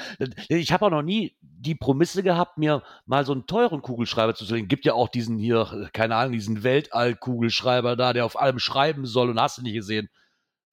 ich 0.48 0.72
habe 0.72 0.86
auch 0.86 0.90
noch 0.90 1.02
nie 1.02 1.36
die 1.60 1.74
Promisse 1.74 2.22
gehabt, 2.22 2.58
mir 2.58 2.82
mal 3.06 3.24
so 3.26 3.32
einen 3.32 3.46
teuren 3.46 3.82
Kugelschreiber 3.82 4.34
zu 4.34 4.44
legen. 4.44 4.68
Gibt 4.68 4.84
ja 4.84 4.94
auch 4.94 5.08
diesen 5.08 5.38
hier, 5.38 5.90
keine 5.92 6.16
Ahnung, 6.16 6.32
diesen 6.32 6.62
Weltall-Kugelschreiber 6.62 7.96
da, 7.96 8.12
der 8.12 8.24
auf 8.24 8.38
allem 8.38 8.58
schreiben 8.58 9.06
soll 9.06 9.30
und 9.30 9.40
hast 9.40 9.58
du 9.58 9.62
nicht 9.62 9.74
gesehen. 9.74 10.08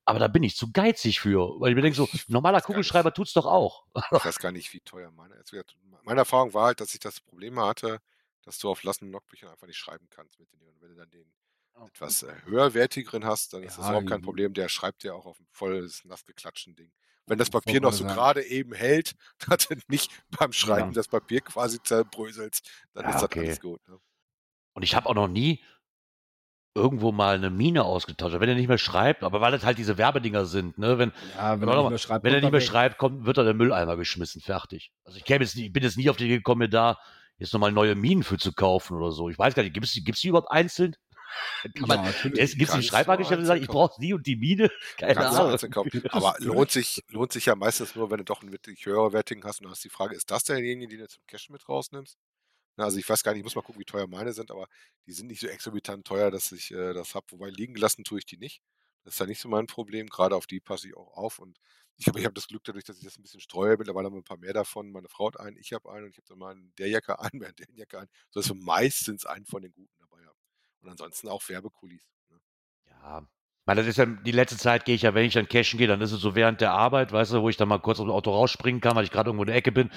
Aber 0.05 0.19
da 0.19 0.27
bin 0.27 0.43
ich 0.43 0.55
zu 0.55 0.71
geizig 0.71 1.19
für, 1.19 1.59
weil 1.59 1.71
ich 1.71 1.75
mir 1.75 1.81
denke, 1.81 1.97
so, 1.97 2.07
normaler 2.27 2.61
Kugelschreiber 2.61 3.13
tut 3.13 3.27
es 3.27 3.33
doch 3.33 3.47
auch. 3.47 3.85
Ich 3.95 4.25
weiß 4.25 4.39
gar 4.39 4.51
nicht, 4.51 4.71
wie 4.73 4.81
teuer 4.81 5.11
meine. 5.11 5.35
Meine 6.03 6.19
Erfahrung 6.19 6.53
war 6.53 6.67
halt, 6.67 6.79
dass 6.79 6.93
ich 6.93 6.99
das 6.99 7.19
Problem 7.19 7.59
hatte, 7.59 7.99
dass 8.43 8.59
du 8.59 8.69
auf 8.69 8.83
lassenden 8.83 9.11
Logbüchern 9.11 9.49
einfach 9.49 9.65
nicht 9.65 9.77
schreiben 9.77 10.07
kannst 10.11 10.39
mit 10.39 10.51
den 10.51 10.59
Dingen. 10.59 10.77
Wenn 10.79 10.89
du 10.89 10.95
dann 10.95 11.09
den 11.09 11.33
okay. 11.73 11.87
etwas 11.87 12.21
äh, 12.21 12.33
höherwertigeren 12.45 13.25
hast, 13.25 13.53
dann 13.53 13.61
ja, 13.61 13.67
ist 13.67 13.79
das 13.79 13.87
überhaupt 13.87 14.07
kein 14.07 14.21
Problem. 14.21 14.53
Der 14.53 14.69
schreibt 14.69 15.03
ja 15.03 15.13
auch 15.13 15.25
auf 15.25 15.39
ein 15.39 15.47
volles, 15.49 16.05
nass 16.05 16.23
geklatschten 16.23 16.75
Ding. 16.75 16.91
Wenn 17.27 17.37
das 17.39 17.49
Papier 17.49 17.81
noch 17.81 17.93
so 17.93 18.03
gerade 18.03 18.43
eben 18.43 18.73
hält, 18.73 19.15
dass 19.47 19.67
du 19.67 19.75
nicht 19.87 20.11
beim 20.37 20.53
Schreiben 20.53 20.89
ja. 20.89 20.93
das 20.93 21.07
Papier 21.07 21.41
quasi 21.41 21.81
zerbröselst, 21.81 22.69
dann 22.93 23.05
ja, 23.05 23.09
ist 23.09 23.15
das 23.15 23.23
okay. 23.23 23.39
alles 23.39 23.59
gut. 23.59 23.81
Ne? 23.87 23.97
Und 24.73 24.83
ich 24.83 24.95
habe 24.95 25.09
auch 25.09 25.15
noch 25.15 25.27
nie 25.27 25.63
irgendwo 26.75 27.13
mal 27.13 27.35
eine 27.35 27.49
Mine 27.49 27.85
ausgetauscht. 27.85 28.39
Wenn 28.39 28.49
er 28.49 28.55
nicht 28.55 28.67
mehr 28.67 28.77
schreibt, 28.77 29.23
aber 29.23 29.39
weil 29.39 29.53
das 29.53 29.63
halt 29.63 29.77
diese 29.77 29.97
Werbedinger 29.97 30.45
sind, 30.45 30.77
ne? 30.77 30.97
Wenn, 30.97 31.13
ja, 31.37 31.59
wenn, 31.59 31.69
er 31.69 31.81
nicht, 31.81 31.89
mehr 31.89 31.97
schreibt, 31.97 32.25
wenn 32.25 32.33
er 32.33 32.41
nicht 32.41 32.51
mehr 32.51 32.61
schreibt, 32.61 32.97
kommt, 32.97 33.25
wird 33.25 33.37
er 33.37 33.45
der 33.45 33.53
Mülleimer 33.53 33.95
geschmissen, 33.95 34.41
fertig. 34.41 34.91
Also 35.05 35.17
ich 35.17 35.23
käme 35.23 35.45
jetzt, 35.45 35.55
ich 35.55 35.71
bin 35.71 35.83
jetzt 35.83 35.97
nie 35.97 36.09
auf 36.09 36.17
die 36.17 36.25
Idee 36.25 36.37
gekommen, 36.37 36.59
mir 36.59 36.69
da 36.69 36.97
jetzt 37.37 37.53
nochmal 37.53 37.71
neue 37.71 37.95
Minen 37.95 38.23
für 38.23 38.37
zu 38.37 38.51
kaufen 38.51 38.97
oder 38.97 39.11
so. 39.11 39.29
Ich 39.29 39.39
weiß 39.39 39.55
gar 39.55 39.63
nicht, 39.63 39.73
gibt 39.73 39.85
es 39.85 39.93
die 39.93 40.27
überhaupt 40.27 40.51
einzeln? 40.51 40.95
Kann 41.75 41.87
man, 41.87 42.05
ja, 42.05 42.11
gibt 42.21 42.37
es 42.37 42.53
die 42.55 42.83
Schreibwagengeschäfte, 42.83 43.41
die 43.41 43.47
sagen, 43.47 43.61
ich 43.61 43.67
brauche 43.67 43.99
die 43.99 44.13
und 44.13 44.25
die 44.25 44.35
Mine? 44.35 44.69
Keine 44.97 45.27
Ahnung. 45.27 45.57
Aber 46.09 46.35
lohnt 46.39 46.71
sich, 46.71 47.03
lohnt 47.09 47.31
sich 47.31 47.45
ja 47.45 47.55
meistens 47.55 47.95
nur, 47.95 48.11
wenn 48.11 48.17
du 48.17 48.23
doch 48.23 48.41
einen 48.41 48.51
wirklich 48.51 48.85
höherwertigen 48.85 49.43
hast 49.43 49.59
und 49.59 49.65
du 49.65 49.71
hast 49.71 49.83
die 49.83 49.89
Frage, 49.89 50.15
ist 50.15 50.31
das 50.31 50.43
derjenige, 50.43 50.95
den 50.95 50.99
du 50.99 51.07
zum 51.07 51.25
Cash 51.27 51.49
mit 51.49 51.67
rausnimmst? 51.67 52.17
also 52.77 52.97
ich 52.97 53.07
weiß 53.07 53.23
gar 53.23 53.31
nicht, 53.31 53.39
ich 53.39 53.43
muss 53.43 53.55
mal 53.55 53.61
gucken, 53.61 53.79
wie 53.79 53.85
teuer 53.85 54.07
meine 54.07 54.33
sind, 54.33 54.51
aber 54.51 54.67
die 55.05 55.13
sind 55.13 55.27
nicht 55.27 55.39
so 55.39 55.47
exorbitant 55.47 56.05
teuer, 56.05 56.31
dass 56.31 56.51
ich 56.51 56.71
äh, 56.71 56.93
das 56.93 57.15
habe. 57.15 57.25
Wobei 57.31 57.49
liegen 57.49 57.75
lassen 57.75 58.03
tue 58.03 58.19
ich 58.19 58.25
die 58.25 58.37
nicht. 58.37 58.61
Das 59.03 59.13
ist 59.13 59.19
ja 59.19 59.25
nicht 59.27 59.39
so 59.39 59.47
mein 59.47 59.67
Problem. 59.67 60.07
Gerade 60.07 60.35
auf 60.35 60.47
die 60.47 60.59
passe 60.59 60.87
ich 60.87 60.97
auch 60.97 61.15
auf. 61.15 61.39
Und 61.39 61.57
ich 61.95 62.05
glaube, 62.05 62.19
ich 62.19 62.25
habe 62.25 62.33
das 62.33 62.47
Glück 62.47 62.63
dadurch, 62.63 62.83
dass 62.83 62.97
ich 62.97 63.03
das 63.03 63.17
ein 63.17 63.21
bisschen 63.21 63.39
streue. 63.39 63.77
Mittlerweile 63.77 64.07
haben 64.07 64.15
wir 64.15 64.19
ein 64.19 64.23
paar 64.23 64.37
mehr 64.37 64.53
davon. 64.53 64.91
Meine 64.91 65.07
Frau 65.07 65.27
hat 65.27 65.39
einen, 65.39 65.57
ich 65.57 65.73
habe 65.73 65.91
einen 65.91 66.05
und 66.05 66.11
ich 66.11 66.17
habe 66.17 66.27
dann 66.27 66.39
mal 66.39 66.51
einen 66.51 66.73
der 66.77 66.89
Jacke 66.89 67.19
einen, 67.19 67.39
während 67.39 67.59
der 67.59 67.67
Jacke 67.73 67.99
einen, 67.99 68.09
sodass 68.31 68.49
wir 68.49 68.55
meistens 68.55 69.25
einen 69.25 69.45
von 69.45 69.61
den 69.61 69.71
guten. 69.73 69.93
Und 70.85 70.91
ansonsten 70.91 71.27
auch 71.29 71.41
Werbekulis. 71.49 72.07
Ne? 72.29 72.39
Ja, 72.89 73.27
weil 73.65 73.75
das 73.75 73.87
ist 73.87 73.97
ja, 73.97 74.05
die 74.05 74.31
letzte 74.31 74.57
Zeit 74.57 74.85
gehe 74.85 74.93
ich 74.93 75.01
ja, 75.01 75.15
wenn 75.15 75.25
ich 75.25 75.33
dann 75.33 75.47
cashen 75.47 75.79
gehe, 75.79 75.87
dann 75.87 75.99
ist 76.01 76.11
es 76.11 76.21
so 76.21 76.35
während 76.35 76.61
der 76.61 76.71
Arbeit, 76.73 77.11
weißt 77.11 77.33
du, 77.33 77.41
wo 77.41 77.49
ich 77.49 77.57
dann 77.57 77.67
mal 77.67 77.79
kurz 77.79 77.99
aus 77.99 78.05
dem 78.05 78.11
Auto 78.11 78.31
rausspringen 78.31 78.81
kann, 78.81 78.95
weil 78.95 79.03
ich 79.03 79.11
gerade 79.11 79.29
irgendwo 79.29 79.43
in 79.43 79.47
der 79.47 79.55
Ecke 79.55 79.71
bin. 79.71 79.89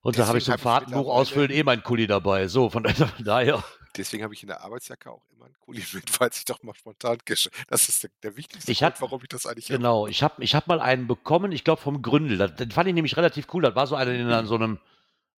Und 0.00 0.16
Deswegen 0.16 0.22
da 0.22 0.28
habe 0.28 0.38
ich 0.38 0.44
so 0.44 0.52
ein 0.52 0.58
Fahrtenbuch 0.58 1.08
ausfüllen, 1.08 1.50
eh 1.50 1.62
mein 1.62 1.82
Kuli 1.82 2.06
dabei. 2.06 2.48
So, 2.48 2.70
von 2.70 2.86
daher. 3.18 3.62
Deswegen 3.96 4.22
habe 4.22 4.32
ich 4.32 4.42
in 4.42 4.46
der 4.46 4.62
Arbeitsjacke 4.62 5.10
auch 5.10 5.28
immer 5.30 5.44
einen 5.44 5.58
Kuli 5.60 5.84
mit, 5.92 6.08
falls 6.08 6.38
ich 6.38 6.44
doch 6.46 6.62
mal 6.62 6.74
spontan 6.74 7.18
gesche. 7.26 7.50
Das 7.68 7.90
ist 7.90 8.04
der, 8.04 8.10
der 8.22 8.36
wichtigste 8.38 8.72
ich 8.72 8.78
Grund, 8.78 8.94
hab, 8.94 9.02
warum 9.02 9.20
ich 9.22 9.28
das 9.28 9.44
eigentlich 9.44 9.66
Genau, 9.66 10.02
habe. 10.02 10.10
ich 10.10 10.22
habe 10.22 10.42
ich 10.42 10.54
hab 10.54 10.66
mal 10.68 10.80
einen 10.80 11.06
bekommen, 11.06 11.52
ich 11.52 11.64
glaube 11.64 11.82
vom 11.82 12.00
Gründel. 12.00 12.48
Den 12.52 12.70
fand 12.70 12.88
ich 12.88 12.94
nämlich 12.94 13.18
relativ 13.18 13.48
cool. 13.52 13.60
Das 13.62 13.74
war 13.74 13.86
so 13.86 13.96
einer, 13.96 14.12
den 14.12 14.28
dann 14.28 14.46
so 14.46 14.54
einem, 14.54 14.78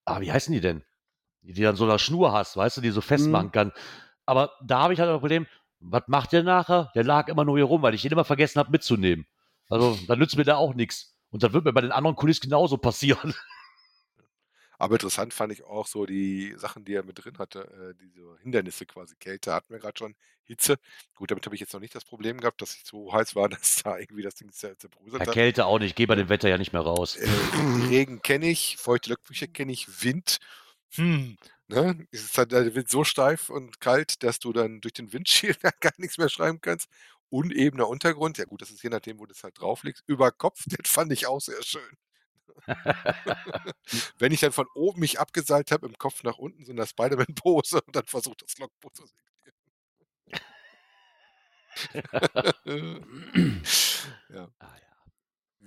ah, 0.04 0.20
wie 0.20 0.30
heißen 0.30 0.52
die 0.52 0.60
denn? 0.60 0.84
Die, 1.42 1.52
die 1.54 1.62
dann 1.62 1.74
so 1.74 1.84
eine 1.84 1.98
Schnur 1.98 2.32
hast, 2.32 2.56
weißt 2.56 2.76
du, 2.76 2.80
die 2.80 2.90
so 2.90 3.00
festmachen 3.00 3.46
mhm. 3.48 3.52
kann. 3.52 3.72
Aber 4.30 4.56
da 4.62 4.82
habe 4.82 4.94
ich 4.94 5.00
halt 5.00 5.10
das 5.10 5.18
Problem, 5.18 5.44
was 5.80 6.04
macht 6.06 6.30
der 6.30 6.44
nachher? 6.44 6.92
Der 6.94 7.02
lag 7.02 7.26
immer 7.26 7.44
nur 7.44 7.56
hier 7.56 7.64
rum, 7.64 7.82
weil 7.82 7.94
ich 7.94 8.04
ihn 8.04 8.12
immer 8.12 8.24
vergessen 8.24 8.60
habe 8.60 8.70
mitzunehmen. 8.70 9.26
Also, 9.68 9.98
dann 10.06 10.20
nützt 10.20 10.36
mir 10.36 10.44
da 10.44 10.54
auch 10.54 10.72
nichts. 10.72 11.16
Und 11.30 11.42
dann 11.42 11.52
wird 11.52 11.64
mir 11.64 11.72
bei 11.72 11.80
den 11.80 11.90
anderen 11.90 12.14
Kulis 12.14 12.40
genauso 12.40 12.78
passieren. 12.78 13.34
Aber 14.78 14.94
interessant 14.94 15.34
fand 15.34 15.52
ich 15.52 15.64
auch 15.64 15.88
so 15.88 16.06
die 16.06 16.54
Sachen, 16.56 16.84
die 16.84 16.94
er 16.94 17.02
mit 17.02 17.24
drin 17.24 17.38
hatte, 17.38 17.62
äh, 17.90 17.94
diese 18.00 18.38
Hindernisse 18.40 18.86
quasi. 18.86 19.16
Kälte 19.16 19.52
hatten 19.52 19.72
wir 19.72 19.80
gerade 19.80 19.98
schon, 19.98 20.14
Hitze. 20.44 20.76
Gut, 21.16 21.32
damit 21.32 21.44
habe 21.44 21.56
ich 21.56 21.60
jetzt 21.60 21.74
noch 21.74 21.80
nicht 21.80 21.96
das 21.96 22.04
Problem 22.04 22.38
gehabt, 22.38 22.62
dass 22.62 22.76
ich 22.76 22.84
so 22.84 23.12
heiß 23.12 23.34
war, 23.34 23.48
dass 23.48 23.82
da 23.82 23.98
irgendwie 23.98 24.22
das 24.22 24.36
Ding 24.36 24.52
zer 24.52 24.78
zerbröselt 24.78 25.26
hat. 25.26 25.34
Kälte 25.34 25.66
auch 25.66 25.80
nicht, 25.80 25.96
gehe 25.96 26.06
bei 26.06 26.14
dem 26.14 26.28
Wetter 26.28 26.48
ja 26.48 26.56
nicht 26.56 26.72
mehr 26.72 26.82
raus. 26.82 27.16
Äh, 27.16 27.28
Regen 27.88 28.22
kenne 28.22 28.48
ich, 28.48 28.76
feuchte 28.76 29.10
Löckbücher 29.10 29.48
kenne 29.48 29.72
ich, 29.72 30.04
Wind. 30.04 30.38
Hm, 30.94 31.36
ne? 31.70 32.06
ist 32.10 32.36
halt 32.38 32.52
der 32.52 32.74
Wind 32.74 32.88
so 32.90 33.04
steif 33.04 33.50
und 33.50 33.80
kalt, 33.80 34.22
dass 34.22 34.38
du 34.40 34.52
dann 34.52 34.80
durch 34.80 34.94
den 34.94 35.12
Windschild 35.12 35.60
gar 35.80 35.92
nichts 35.98 36.18
mehr 36.18 36.28
schreiben 36.28 36.60
kannst. 36.60 36.88
Unebener 37.30 37.88
Untergrund, 37.88 38.38
ja 38.38 38.44
gut, 38.44 38.62
das 38.62 38.70
ist 38.70 38.82
je 38.82 38.90
nachdem, 38.90 39.18
wo 39.20 39.26
du 39.26 39.32
es 39.32 39.44
halt 39.44 39.60
drauflegst. 39.60 40.02
Über 40.06 40.32
Kopf, 40.32 40.64
das 40.66 40.90
fand 40.90 41.12
ich 41.12 41.26
auch 41.26 41.40
sehr 41.40 41.62
schön. 41.62 41.96
Wenn 44.18 44.32
ich 44.32 44.40
dann 44.40 44.52
von 44.52 44.66
oben 44.74 45.00
mich 45.00 45.20
abgeseilt 45.20 45.70
habe, 45.72 45.86
im 45.86 45.98
Kopf 45.98 46.22
nach 46.24 46.38
unten, 46.38 46.64
so 46.64 46.70
in 46.72 46.76
der 46.76 46.86
Spider-Man-Pose 46.86 47.80
und 47.82 47.96
dann 47.96 48.06
versucht, 48.06 48.42
das 48.42 48.58
Logbuch 48.58 48.92
zu 48.92 49.06
signieren. 49.06 49.54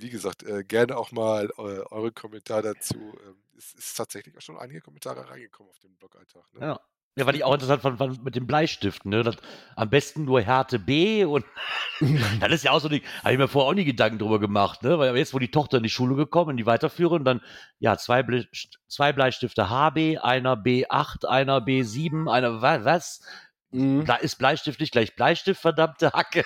Wie 0.04 0.10
gesagt, 0.10 0.44
äh, 0.44 0.66
gerne 0.66 0.98
auch 0.98 1.14
mal 1.14 1.50
äh, 1.58 1.62
eure 1.62 2.12
Kommentare 2.12 2.74
dazu. 2.74 2.96
Ähm, 3.26 3.36
es 3.58 3.74
ist 3.74 3.96
tatsächlich 3.96 4.38
auch 4.38 4.42
schon 4.42 4.58
einige 4.58 4.82
Kommentare 4.82 5.30
reingekommen 5.30 5.70
auf 5.70 5.80
den 5.80 5.96
Blog-Alltag. 5.96 6.44
Ne? 6.54 6.60
Ja. 6.60 6.80
Ja, 7.16 7.28
weil 7.28 7.36
ich 7.36 7.44
auch 7.44 7.54
interessant 7.54 7.84
fand, 7.84 8.00
fand 8.00 8.26
mit 8.26 8.36
den 8.36 8.48
Bleistiften, 8.48 9.12
ne? 9.12 9.22
Das, 9.22 9.38
am 9.76 9.88
besten 9.92 10.26
nur 10.26 10.42
Härte 10.42 10.80
B 10.80 11.26
und 11.26 11.46
das 12.40 12.52
ist 12.52 12.64
ja 12.64 12.72
auch 12.72 12.80
so 12.80 12.90
habe 12.90 12.96
ich 12.96 13.38
mir 13.38 13.48
vorher 13.48 13.70
auch 13.70 13.76
nie 13.76 13.86
Gedanken 13.86 14.18
drüber 14.18 14.40
gemacht, 14.40 14.82
ne? 14.82 14.98
Weil 14.98 15.16
jetzt, 15.16 15.32
wo 15.32 15.38
die 15.38 15.52
Tochter 15.52 15.78
in 15.78 15.84
die 15.84 15.92
Schule 15.92 16.16
gekommen, 16.16 16.52
in 16.52 16.58
die 16.58 16.66
Weiterführung, 16.66 17.24
dann, 17.24 17.42
ja, 17.78 17.98
zwei, 17.98 18.24
Ble 18.24 18.48
zwei 18.88 19.14
Bleistifte 19.14 19.70
HB, 19.70 20.18
einer 20.24 20.56
B8, 20.56 21.28
einer 21.28 21.60
B7, 21.60 22.32
einer 22.32 22.64
was? 22.64 23.22
Mhm. 23.70 24.06
Da 24.06 24.16
ist 24.16 24.38
Bleistift 24.38 24.80
nicht 24.80 24.92
gleich 24.92 25.16
Bleistift, 25.16 25.62
verdammte 25.62 26.14
Hacke. 26.14 26.44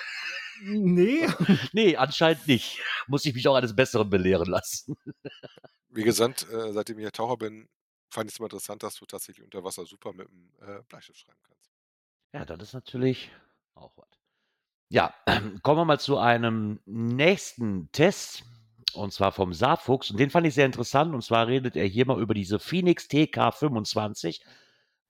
Nee. 0.62 1.26
nee, 1.72 1.96
anscheinend 1.96 2.46
nicht. 2.46 2.80
Muss 3.06 3.24
ich 3.24 3.34
mich 3.34 3.46
auch 3.48 3.54
eines 3.54 3.74
Besseren 3.74 4.10
belehren 4.10 4.48
lassen. 4.48 4.96
Wie 5.88 6.02
gesagt, 6.02 6.48
äh, 6.50 6.72
seitdem 6.72 6.98
ich 6.98 7.02
hier 7.02 7.12
Taucher 7.12 7.36
bin, 7.36 7.68
fand 8.10 8.30
ich 8.30 8.34
es 8.34 8.38
immer 8.38 8.46
interessant, 8.46 8.82
dass 8.82 8.96
du 8.96 9.06
tatsächlich 9.06 9.44
unter 9.44 9.64
Wasser 9.64 9.86
super 9.86 10.12
mit 10.12 10.28
dem 10.28 10.52
äh, 10.60 10.82
Bleistift 10.88 11.20
schreiben 11.20 11.40
kannst. 11.42 11.70
Ja, 12.32 12.44
das 12.44 12.68
ist 12.68 12.74
natürlich 12.74 13.30
auch 13.74 13.92
was. 13.96 14.08
Ja, 14.90 15.14
kommen 15.62 15.80
wir 15.80 15.84
mal 15.84 16.00
zu 16.00 16.18
einem 16.18 16.80
nächsten 16.86 17.90
Test. 17.92 18.44
Und 18.94 19.12
zwar 19.12 19.32
vom 19.32 19.52
Saarfuchs. 19.52 20.10
Und 20.10 20.18
den 20.18 20.30
fand 20.30 20.46
ich 20.46 20.54
sehr 20.54 20.66
interessant. 20.66 21.14
Und 21.14 21.22
zwar 21.22 21.46
redet 21.46 21.76
er 21.76 21.84
hier 21.84 22.06
mal 22.06 22.20
über 22.20 22.34
diese 22.34 22.58
Phoenix 22.58 23.04
TK25, 23.04 24.40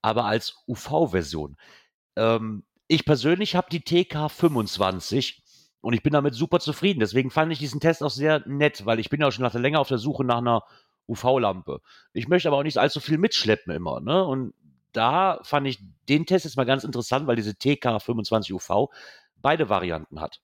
aber 0.01 0.25
als 0.25 0.63
UV-Version. 0.67 1.55
Ähm, 2.17 2.65
ich 2.89 3.05
persönlich 3.05 3.55
habe 3.55 3.69
die 3.69 3.81
TK25 3.81 5.35
und 5.79 5.93
ich 5.93 6.01
bin 6.01 6.11
damit 6.11 6.33
super 6.33 6.59
zufrieden. 6.59 6.99
Deswegen 6.99 7.29
fand 7.29 7.53
ich 7.53 7.59
diesen 7.59 7.79
Test 7.79 8.03
auch 8.03 8.09
sehr 8.09 8.45
nett, 8.47 8.85
weil 8.85 8.99
ich 8.99 9.09
bin 9.09 9.21
ja 9.21 9.31
schon 9.31 9.43
nach 9.43 9.53
länger 9.53 9.79
auf 9.79 9.87
der 9.87 9.99
Suche 9.99 10.25
nach 10.25 10.39
einer 10.39 10.63
UV-Lampe. 11.07 11.81
Ich 12.13 12.27
möchte 12.27 12.49
aber 12.49 12.57
auch 12.57 12.63
nicht 12.63 12.79
allzu 12.79 12.99
viel 12.99 13.19
mitschleppen 13.19 13.73
immer. 13.73 14.01
Ne? 14.01 14.25
Und 14.25 14.53
da 14.91 15.39
fand 15.43 15.67
ich 15.67 15.79
den 16.09 16.25
Test 16.25 16.45
jetzt 16.45 16.57
mal 16.57 16.65
ganz 16.65 16.83
interessant, 16.83 17.27
weil 17.27 17.35
diese 17.35 17.51
TK25 17.51 18.53
UV 18.53 18.89
beide 19.37 19.69
Varianten 19.69 20.19
hat. 20.19 20.41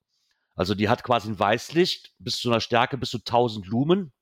Also 0.54 0.76
die 0.76 0.88
hat 0.88 1.04
quasi 1.04 1.30
ein 1.30 1.40
Weißlicht 1.40 2.14
bis 2.20 2.38
zu 2.38 2.52
einer 2.52 2.62
Stärke 2.62 2.98
bis 2.98 3.10
zu 3.10 3.18
1000 3.18 3.66
Lumen 3.66 4.14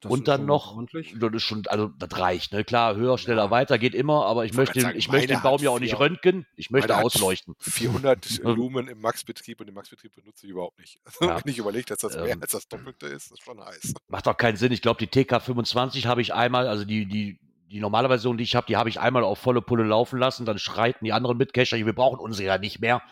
das 0.00 0.10
und 0.10 0.28
dann 0.28 0.46
noch, 0.46 0.72
ordentlich. 0.72 1.14
das 1.18 1.32
ist 1.32 1.42
schon, 1.42 1.66
also 1.66 1.88
das 1.98 2.18
reicht, 2.18 2.52
ne? 2.52 2.64
Klar, 2.64 2.96
höher, 2.96 3.18
schneller, 3.18 3.44
ja. 3.44 3.50
weiter 3.50 3.78
geht 3.78 3.94
immer, 3.94 4.26
aber 4.26 4.44
ich, 4.44 4.52
ich 4.52 4.56
möchte, 4.56 4.80
sagen, 4.80 4.98
ich 4.98 5.08
möchte 5.08 5.28
den 5.28 5.42
Baum 5.42 5.60
ja 5.62 5.70
auch 5.70 5.80
nicht 5.80 5.98
röntgen, 5.98 6.46
ich 6.56 6.70
möchte 6.70 6.96
ausleuchten. 6.96 7.54
400 7.60 8.38
Lumen 8.42 8.88
im 8.88 9.00
Maxbetrieb 9.00 9.60
und 9.60 9.68
im 9.68 9.74
Maxbetrieb 9.74 10.14
benutze 10.14 10.46
ich 10.46 10.52
überhaupt 10.52 10.78
nicht. 10.78 10.98
Also, 11.04 11.24
ja. 11.30 11.44
Wenn 11.44 11.52
ich 11.52 11.58
überlege, 11.58 11.86
dass 11.86 11.98
das 11.98 12.14
mehr 12.14 12.28
ähm, 12.28 12.42
als 12.42 12.52
das 12.52 12.68
Doppelte 12.68 13.06
ist, 13.06 13.32
ist 13.32 13.42
schon 13.42 13.64
heiß. 13.64 13.94
Macht 14.08 14.26
doch 14.26 14.36
keinen 14.36 14.56
Sinn. 14.56 14.72
Ich 14.72 14.82
glaube, 14.82 15.04
die 15.04 15.08
TK25 15.08 16.06
habe 16.06 16.20
ich 16.20 16.34
einmal, 16.34 16.68
also 16.68 16.84
die, 16.84 17.06
die, 17.06 17.38
die 17.70 17.80
normale 17.80 18.08
Version, 18.08 18.36
die 18.36 18.44
ich 18.44 18.56
habe, 18.56 18.66
die 18.66 18.76
habe 18.76 18.88
ich 18.88 19.00
einmal 19.00 19.24
auf 19.24 19.38
volle 19.38 19.62
Pulle 19.62 19.84
laufen 19.84 20.18
lassen, 20.18 20.46
dann 20.46 20.58
schreiten 20.58 21.04
die 21.04 21.12
anderen 21.12 21.36
Mitcacher, 21.36 21.76
wir 21.76 21.92
brauchen 21.94 22.18
unsere 22.18 22.46
ja 22.46 22.58
nicht 22.58 22.80
mehr. 22.80 23.02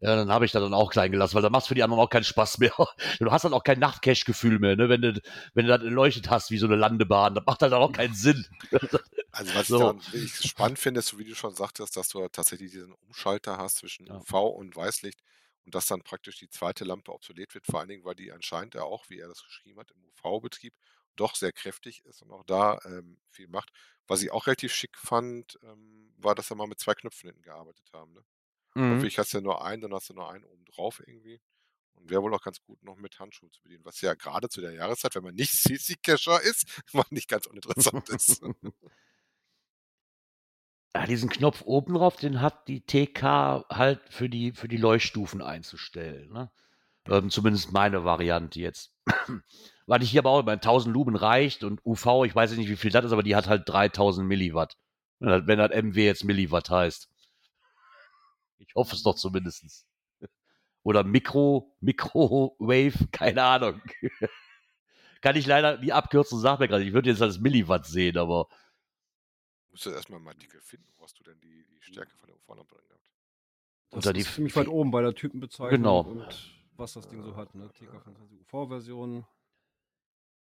Ja, 0.00 0.14
dann 0.14 0.30
habe 0.30 0.44
ich 0.44 0.52
da 0.52 0.60
dann 0.60 0.74
auch 0.74 0.90
klein 0.90 1.10
gelassen, 1.10 1.34
weil 1.34 1.42
da 1.42 1.48
macht 1.48 1.66
für 1.66 1.74
die 1.74 1.82
anderen 1.82 2.02
auch 2.02 2.10
keinen 2.10 2.24
Spaß 2.24 2.58
mehr. 2.58 2.72
Du 3.18 3.30
hast 3.32 3.44
dann 3.44 3.54
auch 3.54 3.64
kein 3.64 3.78
Nachtcash-Gefühl 3.78 4.58
mehr, 4.58 4.76
ne? 4.76 4.88
wenn, 4.88 5.00
du, 5.00 5.20
wenn 5.54 5.66
du 5.66 5.78
dann 5.78 5.86
leuchtet 5.86 6.28
hast 6.28 6.50
wie 6.50 6.58
so 6.58 6.66
eine 6.66 6.76
Landebahn. 6.76 7.34
Das 7.34 7.44
macht 7.46 7.62
halt 7.62 7.72
dann 7.72 7.80
auch 7.82 7.92
keinen 7.92 8.14
Sinn. 8.14 8.46
Also 9.32 9.54
was 9.54 9.66
So. 9.68 9.98
ich 10.12 10.34
spannend 10.36 10.78
finde, 10.78 11.00
ist, 11.00 11.18
wie 11.18 11.24
du 11.24 11.34
schon 11.34 11.54
sagtest, 11.54 11.96
dass 11.96 12.08
du 12.08 12.26
tatsächlich 12.28 12.70
diesen 12.70 12.92
Umschalter 12.92 13.58
hast 13.58 13.76
zwischen 13.78 14.06
Ja. 14.06 14.16
UV 14.16 14.32
und 14.56 14.74
Weißlicht 14.76 15.20
und 15.64 15.74
dass 15.74 15.86
dann 15.86 16.02
praktisch 16.02 16.38
die 16.38 16.48
zweite 16.48 16.84
Lampe 16.84 17.12
obsolet 17.12 17.54
wird, 17.54 17.66
vor 17.66 17.80
allen 17.80 17.88
Dingen, 17.88 18.04
weil 18.04 18.14
die 18.14 18.32
anscheinend 18.32 18.74
ja 18.74 18.82
auch, 18.82 19.10
wie 19.10 19.18
er 19.18 19.28
das 19.28 19.44
geschrieben 19.44 19.78
hat, 19.80 19.90
im 19.90 20.04
UV-Betrieb 20.04 20.74
doch 21.16 21.34
sehr 21.34 21.52
kräftig 21.52 22.04
ist 22.04 22.22
und 22.22 22.30
auch 22.30 22.44
da 22.44 22.78
ähm, 22.84 23.18
viel 23.30 23.48
macht. 23.48 23.70
Was 24.06 24.22
ich 24.22 24.30
auch 24.30 24.46
relativ 24.46 24.72
schick 24.72 24.96
fand, 24.98 25.58
ähm, 25.62 26.14
war, 26.18 26.34
dass 26.34 26.50
wir 26.50 26.56
mal 26.56 26.66
mit 26.66 26.78
zwei 26.78 26.94
Knöpfen 26.94 27.28
hinten 27.28 27.42
gearbeitet 27.42 27.90
haben. 27.92 28.12
Ne? 28.14 28.22
Mhm. 28.76 28.96
Häufig 28.96 29.18
hast 29.18 29.32
du 29.32 29.38
ja 29.38 29.42
nur 29.42 29.64
einen, 29.64 29.82
dann 29.82 29.94
hast 29.94 30.10
du 30.10 30.14
nur 30.14 30.30
einen 30.30 30.44
oben 30.44 30.64
drauf 30.66 31.02
irgendwie. 31.04 31.40
Und 31.94 32.10
wäre 32.10 32.22
wohl 32.22 32.34
auch 32.34 32.42
ganz 32.42 32.62
gut 32.62 32.82
noch 32.82 32.96
mit 32.96 33.18
Handschuhen 33.18 33.50
zu 33.50 33.62
bedienen, 33.62 33.84
was 33.84 34.02
ja 34.02 34.12
gerade 34.14 34.50
zu 34.50 34.60
der 34.60 34.72
Jahreszeit, 34.72 35.14
wenn 35.14 35.24
man 35.24 35.34
nicht 35.34 35.52
CC-Cacher 35.62 36.42
ist, 36.42 36.66
mal 36.92 37.04
nicht 37.10 37.28
ganz 37.28 37.46
uninteressant 37.46 38.08
ist. 38.10 38.42
Ja, 40.94 41.04
diesen 41.04 41.28
Knopf 41.28 41.60
oben 41.66 41.92
drauf, 41.92 42.16
den 42.16 42.40
hat 42.40 42.68
die 42.68 42.80
TK 42.80 43.66
halt 43.68 44.00
für 44.08 44.30
die, 44.30 44.52
für 44.52 44.66
die 44.66 44.78
Leuchtstufen 44.78 45.42
einzustellen. 45.42 46.32
Ne? 46.32 46.50
Ähm, 47.06 47.28
zumindest 47.28 47.70
meine 47.70 48.04
Variante 48.04 48.60
jetzt. 48.60 48.94
Weil 49.86 50.02
ich 50.02 50.10
hier 50.10 50.22
aber 50.22 50.30
auch 50.30 50.42
bei 50.42 50.54
1000 50.54 50.94
Lumen 50.94 51.14
reicht 51.14 51.64
und 51.64 51.84
UV, 51.84 52.24
ich 52.24 52.34
weiß 52.34 52.52
nicht, 52.52 52.70
wie 52.70 52.76
viel 52.76 52.90
das 52.90 53.04
ist, 53.04 53.12
aber 53.12 53.22
die 53.22 53.36
hat 53.36 53.46
halt 53.46 53.68
3000 53.68 54.26
Milliwatt. 54.26 54.78
Wenn 55.18 55.28
das, 55.28 55.46
wenn 55.46 55.58
das 55.58 55.70
MW 55.70 56.02
jetzt 56.02 56.24
Milliwatt 56.24 56.70
heißt. 56.70 57.10
Hoffe 58.76 58.94
es 58.94 59.02
doch 59.02 59.14
zumindest. 59.16 59.86
Oder 60.82 61.02
Mikro, 61.02 61.74
Microwave, 61.80 63.08
keine 63.10 63.42
Ahnung. 63.42 63.80
Kann 65.20 65.34
ich 65.34 65.46
leider 65.46 65.78
nie 65.78 65.90
abkürzen, 65.92 66.38
sag 66.38 66.60
mir 66.60 66.68
gerade. 66.68 66.84
Ich 66.84 66.92
würde 66.92 67.10
jetzt 67.10 67.22
als 67.22 67.40
Milliwatt 67.40 67.86
sehen, 67.86 68.16
aber 68.18 68.48
Musst 69.70 69.86
du 69.86 69.90
erstmal 69.90 70.20
im 70.20 70.28
Artikel 70.28 70.60
finden, 70.60 70.86
wo 70.96 71.02
hast 71.04 71.18
du 71.18 71.24
denn 71.24 71.40
die, 71.40 71.64
die 71.64 71.82
Stärke 71.82 72.16
von 72.16 72.28
der 72.28 72.36
UV-Lampe 72.36 72.74
drin 72.76 72.86
gehabt? 72.88 73.02
Das 73.90 73.96
Unter 73.96 74.12
die 74.12 74.20
ist 74.20 74.34
ziemlich 74.34 74.54
weit 74.56 74.68
oben 74.68 74.90
bei 74.90 75.02
der 75.02 75.14
Typenbezeichnung 75.14 75.70
Genau. 75.70 76.00
und 76.00 76.54
was 76.76 76.92
das 76.92 77.08
Ding 77.08 77.22
so 77.22 77.34
hat. 77.36 77.54
Ne? 77.54 77.68
TK25 77.68 78.40
UV-Version. 78.52 79.26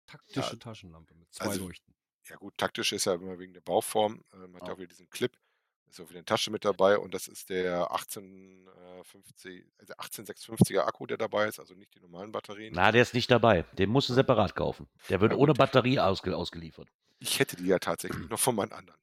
Taktische 0.08 0.52
Ja, 0.54 0.56
Taschenlampe 0.58 1.14
mit 1.16 1.34
zwei 1.34 1.46
also- 1.46 1.66
Leuchten. 1.68 1.94
Ja 2.30 2.36
gut, 2.38 2.56
taktisch 2.58 2.94
ist 2.94 3.06
ja 3.06 3.16
immer 3.16 3.38
wegen 3.40 3.54
der 3.54 3.62
Bauform. 3.62 4.24
Äh, 4.34 4.38
man 4.48 4.62
hat 4.62 4.68
ja 4.68 4.74
auch 4.76 4.78
wieder 4.78 4.88
diesen 4.88 5.10
Clip, 5.10 5.36
ist 6.00 6.10
wieder 6.10 6.20
eine 6.20 6.26
Tasche 6.26 6.52
mit 6.52 6.66
dabei 6.66 6.98
und 6.98 7.14
das 7.14 7.28
ist 7.28 7.50
der 7.50 7.92
1850, 7.92 9.66
also 9.80 9.94
18650er 9.94 10.82
Akku, 10.82 11.06
der 11.06 11.18
dabei 11.18 11.48
ist, 11.48 11.60
also 11.60 11.74
nicht 11.74 11.94
die 11.96 12.00
normalen 12.00 12.32
Batterien. 12.32 12.74
Na, 12.76 12.92
der 12.92 13.02
ist 13.02 13.14
nicht 13.14 13.30
dabei. 13.30 13.64
Den 13.78 13.90
musst 13.90 14.10
du 14.10 14.14
separat 14.14 14.56
kaufen. 14.56 14.88
Der 15.10 15.22
wird 15.22 15.34
Ja, 15.34 15.38
ohne. 15.38 15.54
Batterie 15.54 16.00
ausge 16.00 16.36
ausgeliefert. 16.36 16.88
Ich 17.20 17.40
hätte 17.40 17.56
die 17.56 17.66
ja 17.66 17.78
tatsächlich 17.80 18.30
noch 18.30 18.40
von 18.40 18.56
meinen 18.56 18.72
anderen. 18.72 19.00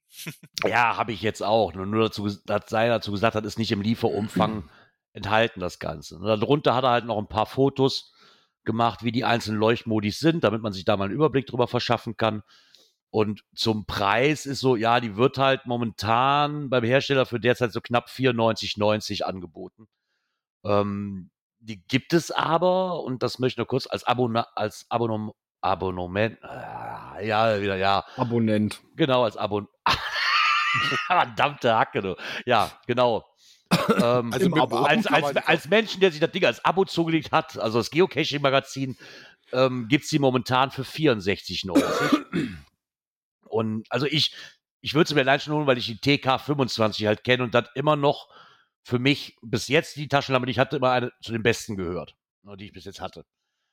Ja, 0.65 0.97
habe 0.97 1.13
ich 1.13 1.23
jetzt 1.23 1.43
auch. 1.43 1.73
Nur, 1.75 1.87
nur 1.87 2.05
dazu, 2.05 2.29
das 2.47 2.63
sei 2.69 2.89
dazu 2.89 3.13
gesagt, 3.13 3.35
das 3.37 3.45
ist 3.45 3.59
nicht 3.59 3.71
im 3.71 3.83
Lieferumfang 3.83 4.69
enthalten, 5.13 5.61
das 5.61 5.79
Ganze. 5.79 6.17
Und 6.17 6.25
darunter 6.25 6.75
hat 6.75 6.85
er 6.85 6.91
halt 6.91 7.05
noch 7.05 7.19
ein 7.19 7.29
paar 7.29 7.47
Fotos 7.47 8.13
gemacht, 8.65 9.05
wie 9.05 9.13
die 9.13 9.25
einzelnen 9.25 9.59
Leuchtmodis 9.61 10.19
sind, 10.19 10.45
damit 10.45 10.63
man 10.63 10.73
sich 10.73 10.85
da 10.85 10.97
mal 10.97 11.05
einen 11.05 11.15
Überblick 11.15 11.47
drüber 11.47 11.69
verschaffen 11.69 12.17
kann. 12.17 12.43
Und 13.11 13.43
zum 13.55 13.87
Preis 13.87 14.45
ist 14.45 14.61
so, 14.61 14.77
ja, 14.77 15.01
die 15.01 15.17
wird 15.17 15.39
halt 15.39 15.67
momentan 15.67 16.69
beim 16.69 16.85
Hersteller 16.85 17.25
für 17.25 17.41
derzeit 17.41 17.73
so 17.73 17.81
knapp 17.81 18.09
94,90 18.09 19.23
angeboten. 19.23 19.89
Ähm, 20.65 21.31
die 21.61 21.83
gibt 21.87 22.13
es 22.13 22.31
aber, 22.31 23.03
und 23.03 23.23
das 23.23 23.39
möchte 23.39 23.55
ich 23.55 23.59
nur 23.59 23.67
kurz 23.67 23.87
als, 23.87 24.05
Abonna 24.05 24.47
als 24.55 24.87
Abonnom 24.89 25.33
Abonnement, 25.61 26.39
äh, 26.43 27.27
ja, 27.27 27.61
wieder, 27.61 27.77
ja, 27.77 28.05
Abonnent. 28.17 28.81
Genau, 28.95 29.25
als 29.25 29.37
Abon. 29.37 29.67
Verdammte 31.07 31.77
Hacke, 31.77 32.01
du. 32.01 32.17
Ja, 32.47 32.71
genau. 32.87 33.25
Ähm, 34.01 34.33
Also 34.33 34.55
als, 34.55 35.07
als, 35.07 35.37
als 35.37 35.69
Menschen, 35.69 36.01
der 36.01 36.13
sich 36.13 36.21
das 36.21 36.31
Ding 36.31 36.45
als 36.45 36.65
Abo 36.65 36.85
zugelegt 36.85 37.33
hat, 37.33 37.59
also 37.59 37.79
das 37.79 37.91
Geocaching-Magazin, 37.91 38.97
ähm, 39.53 39.89
gibt 39.89 40.05
es 40.05 40.11
die 40.11 40.19
momentan 40.19 40.71
für 40.71 40.83
64,90. 40.83 42.57
Und 43.49 43.87
also 43.91 44.07
ich, 44.07 44.35
ich 44.81 44.95
würde 44.95 45.09
es 45.09 45.15
mir 45.15 45.21
allein 45.21 45.41
schon 45.41 45.55
holen, 45.55 45.67
weil 45.67 45.79
ich 45.79 45.87
die 45.87 45.99
TK 45.99 46.39
25 46.39 47.07
halt 47.07 47.25
kenne 47.25 47.45
und 47.45 47.55
das 47.55 47.69
immer 47.75 47.97
noch 47.97 48.29
für 48.83 48.99
mich 48.99 49.37
bis 49.43 49.69
jetzt 49.69 49.97
die 49.97 50.09
Taschenlampe, 50.09 50.47
die 50.47 50.53
ich 50.53 50.59
hatte, 50.59 50.77
immer 50.77 50.93
eine 50.93 51.13
zu 51.23 51.33
den 51.33 51.43
besten 51.43 51.77
gehört, 51.77 52.17
ne, 52.43 52.57
die 52.57 52.67
ich 52.67 52.73
bis 52.73 52.85
jetzt 52.85 53.01
hatte. 53.01 53.25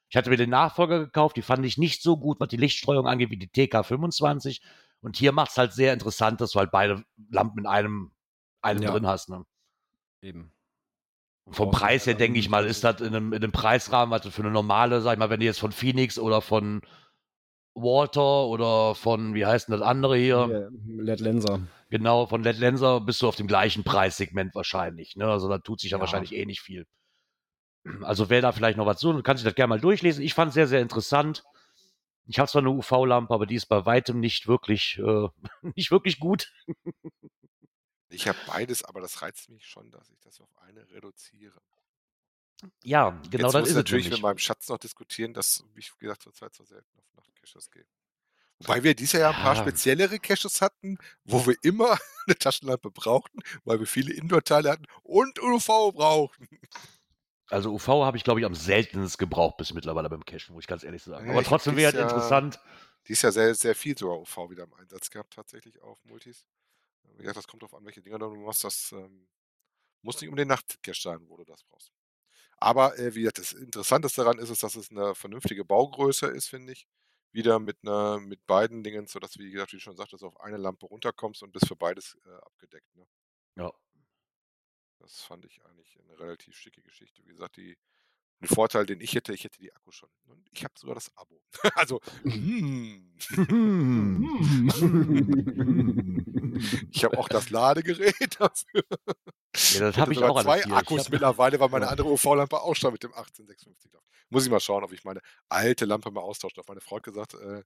Ich 0.10 0.18
hatte 0.18 0.30
mir 0.30 0.38
den 0.38 0.50
Nachfolger 0.50 1.00
gekauft, 1.00 1.36
die 1.38 1.42
fand 1.42 1.66
ich 1.66 1.78
nicht 1.78 2.02
so 2.02 2.18
gut, 2.18 2.40
was 2.40 2.50
die 2.50 2.58
Lichtstreuung 2.58 3.08
angeht, 3.08 3.32
wie 3.32 3.38
die 3.38 3.48
TK 3.48 3.84
25. 3.84 4.62
Und 5.02 5.18
hier 5.18 5.32
macht 5.32 5.52
es 5.52 5.58
halt 5.58 5.74
sehr 5.74 5.94
interessant, 5.94 6.42
dass 6.42 6.52
du 6.52 6.60
halt 6.60 6.72
beide 6.72 7.04
Lampen 7.30 7.60
in 7.60 7.66
einem, 7.66 8.12
einem 8.62 8.84
Ja. 8.84 8.92
drin 8.92 9.08
hast. 9.08 9.30
Ne? 9.30 9.46
Eben. 10.22 10.52
Und 11.46 11.56
vom 11.56 11.72
Preis 11.72 12.06
her, 12.06 12.14
leider 12.14 12.26
denke 12.26 12.40
ich 12.40 12.50
mal, 12.50 12.66
ist 12.66 12.84
das 12.84 13.02
in 13.02 13.08
einem, 13.08 13.34
in 13.34 13.44
einem 13.44 13.52
Preisrahmen, 13.52 14.12
was 14.12 14.22
du 14.22 14.32
für 14.32 14.42
eine 14.42 14.52
normale, 14.52 15.02
sag 15.02 15.14
ich 15.14 15.20
mal, 15.20 15.30
wenn 15.30 15.40
du 15.40 15.46
jetzt 15.46 15.60
von 15.60 15.72
Phoenix 15.72 16.18
oder 16.18 16.42
von 16.42 16.82
Walter 17.76 18.46
oder 18.48 18.96
von, 18.96 19.34
wie 19.36 19.46
heißt 19.46 19.68
denn 19.68 19.74
das 19.74 19.82
andere 19.82 20.18
hier? 20.18 20.72
LED 20.98 21.20
Lenser. 21.20 21.60
Genau, 21.90 22.26
von 22.26 22.42
Led 22.42 22.58
Lenser 22.58 23.02
bist 23.02 23.22
du 23.22 23.28
auf 23.28 23.36
dem 23.36 23.48
gleichen 23.48 23.84
Preissegment 23.84 24.56
wahrscheinlich. 24.56 25.16
Ne? 25.16 25.26
Also 25.28 25.48
da 25.50 25.60
tut 25.60 25.80
sich 25.80 25.92
ja, 25.92 25.98
Ja. 25.98 26.02
wahrscheinlich 26.02 26.34
eh 26.34 26.46
nicht 26.46 26.62
viel. 26.62 26.88
Also 28.02 28.30
wer 28.30 28.42
da 28.42 28.52
vielleicht 28.52 28.78
noch 28.78 28.88
was 28.88 29.00
so, 29.00 29.22
kann 29.22 29.38
sich 29.38 29.44
das 29.44 29.54
gerne 29.56 29.70
mal 29.70 29.80
durchlesen. 29.80 30.24
Ich 30.24 30.34
fand 30.34 30.50
es 30.50 30.56
sehr, 30.56 30.68
sehr 30.68 30.82
interessant. 30.82 31.44
Ich 32.28 32.40
habe 32.40 32.50
zwar 32.50 32.62
eine 32.64 32.72
UV-Lampe, 32.72 33.32
aber 33.34 33.46
die 33.46 33.56
ist 33.56 33.68
bei 33.68 33.86
weitem 33.86 34.20
nicht 34.20 34.48
wirklich, 34.48 34.98
äh, 34.98 35.28
nicht 35.76 35.92
wirklich 35.92 36.20
gut. 36.20 36.52
Ich 38.10 38.28
habe 38.28 38.38
beides, 38.48 38.84
aber 38.84 39.02
das 39.02 39.22
reizt 39.22 39.50
mich 39.50 39.68
schon, 39.68 39.92
dass 39.92 40.10
ich 40.10 40.20
das 40.22 40.42
auf 40.42 40.50
eine 40.62 40.90
reduziere. 40.92 41.62
Ja, 42.84 43.10
genau 43.10 43.24
Jetzt 43.24 43.42
das 43.44 43.54
muss 43.54 43.62
ist 43.64 43.70
ich 43.70 43.76
natürlich 43.76 44.10
mit 44.10 44.22
meinem 44.22 44.38
Schatz 44.38 44.70
noch 44.70 44.78
diskutieren, 44.78 45.34
dass, 45.34 45.64
wie 45.74 45.84
gesagt, 46.00 46.24
zurzeit 46.24 46.54
so 46.56 46.64
selten 46.64 46.88
auf 46.98 47.06
Nachtcaches 47.16 47.70
gehen. 47.72 47.86
Wobei 48.60 48.84
wir 48.84 48.96
dieses 48.96 49.14
Jahr 49.20 49.36
ein 49.36 49.42
paar 49.42 49.56
Ja. 49.56 49.62
speziellere 49.62 50.18
Caches 50.20 50.62
hatten, 50.62 50.98
wo 51.26 51.46
wir 51.46 51.56
immer 51.64 51.98
eine 52.28 52.38
Taschenlampe 52.38 52.90
brauchten, 52.92 53.40
weil 53.66 53.80
wir 53.80 53.88
viele 53.88 54.14
Indoor-Teile 54.14 54.72
hatten 54.72 54.86
und 55.04 55.38
UV 55.42 55.92
brauchten. 55.94 56.48
Also 57.50 57.72
UV 57.74 57.88
habe 58.06 58.18
ich, 58.18 58.24
glaube 58.24 58.40
ich, 58.40 58.46
am 58.46 58.56
seltensten 58.56 59.20
gebraucht 59.20 59.58
bis 59.58 59.74
mittlerweile 59.74 60.10
beim 60.10 60.24
Cachen, 60.26 60.54
muss 60.56 60.64
ich 60.64 60.68
ganz 60.68 60.84
ehrlich 60.84 61.04
sagen. 61.04 61.26
Ja, 61.26 61.32
Aber 61.34 61.42
ich 61.42 61.48
trotzdem 61.48 61.76
wäre 61.76 61.90
es 61.92 61.96
Jahr- 61.96 62.04
interessant. 62.10 62.60
Dies 63.08 63.22
Jahr 63.22 63.32
sehr, 63.32 63.54
sehr 63.54 63.76
viel 63.76 63.96
sogar 63.98 64.18
UV 64.20 64.50
wieder 64.50 64.64
im 64.64 64.74
Einsatz 64.76 65.12
gehabt, 65.12 65.34
tatsächlich 65.34 65.80
auf 65.82 66.04
Multis. 66.06 66.44
Wie 67.14 67.18
gesagt, 67.18 67.38
das 67.38 67.48
kommt 67.48 67.62
drauf 67.62 67.74
an, 67.76 67.86
welche 67.86 68.02
Dinger 68.02 68.18
du 68.18 68.34
machst. 68.36 68.64
Das 68.64 68.92
ähm, 68.94 69.28
muss 70.02 70.20
nicht 70.22 70.30
um 70.30 70.36
den 70.36 70.48
Nachtcache 70.48 71.00
sein, 71.00 71.20
wo 71.28 71.38
du 71.38 71.44
das 71.44 71.64
brauchst. 71.66 71.92
Aber 72.66 72.98
äh, 72.98 73.14
wie 73.14 73.20
gesagt, 73.20 73.38
das 73.38 73.54
Interessanteste 73.54 74.24
daran 74.24 74.40
ist 74.40 74.50
es, 74.50 74.58
dass 74.58 74.76
es 74.76 74.90
eine 74.90 75.14
vernünftige 75.14 75.64
Baugröße 75.64 76.26
ist, 76.26 76.48
finde 76.48 76.74
ich. 76.74 76.88
Wieder 77.32 77.60
mit 77.60 77.78
einer, 77.84 78.20
mit 78.20 78.44
beiden 78.48 78.84
Dingen, 78.84 79.06
sodass 79.06 79.38
wie 79.38 79.52
gesagt, 79.52 79.74
wie 79.74 79.76
du 79.76 79.84
schon 79.84 79.96
sagtest, 79.96 80.24
auf 80.24 80.40
eine 80.40 80.58
Lampe 80.58 80.88
runterkommst 80.88 81.44
und 81.44 81.52
bist 81.52 81.68
für 81.68 81.76
beides 81.76 82.18
äh, 82.26 82.34
abgedeckt. 82.44 82.96
Ne? 82.96 83.06
Ja. 83.56 83.72
Das 84.98 85.22
fand 85.22 85.46
ich 85.46 85.64
eigentlich 85.64 85.96
eine 86.00 86.18
relativ 86.18 86.58
schicke 86.58 86.82
Geschichte. 86.82 87.22
Wie 87.26 87.34
gesagt, 87.34 87.58
die, 87.58 87.78
den 88.42 88.48
Vorteil, 88.48 88.88
den 88.88 89.00
ich 89.00 89.14
hätte, 89.14 89.36
ich 89.36 89.44
hätte 89.44 89.60
die 89.60 89.72
Akku 89.72 89.92
schon. 89.92 90.10
Und 90.26 90.50
ich 90.52 90.64
habe 90.64 90.74
sogar 90.76 90.96
das 90.96 91.16
Abo. 91.16 91.40
also, 91.76 92.02
mm, 92.24 93.16
ich 96.90 97.04
habe 97.04 97.20
auch 97.20 97.30
das 97.30 97.52
Ladegerät 97.52 98.16
dafür. 98.40 98.84
Ja, 99.74 99.80
das 99.80 99.96
Ich 99.96 100.02
habe 100.02 100.14
ich 100.14 100.24
auch 100.24 100.42
zwei 100.44 100.62
hier. 100.62 100.76
Akkus 100.76 101.10
mittlerweile, 101.10 101.60
weil 101.60 101.70
meine 101.70 101.88
andere 101.88 102.10
UV-Lampe 102.10 102.62
auch 102.62 102.76
schon 102.76 102.92
mit 102.92 103.04
dem 103.04 103.14
18650 103.14 103.92
läuft. 103.92 104.06
Muss 104.30 104.46
ich 104.46 104.52
mal 104.52 104.60
schauen, 104.60 104.84
ob 104.84 104.92
ich 104.92 105.04
meine 105.04 105.22
alte 105.50 105.86
Lampe 105.86 106.12
mal 106.12 106.22
austausche. 106.22 106.62
Meine 106.68 106.82
Frau 106.82 106.98
hat 106.98 107.04
gesagt, 107.04 107.34
äh, 107.36 107.64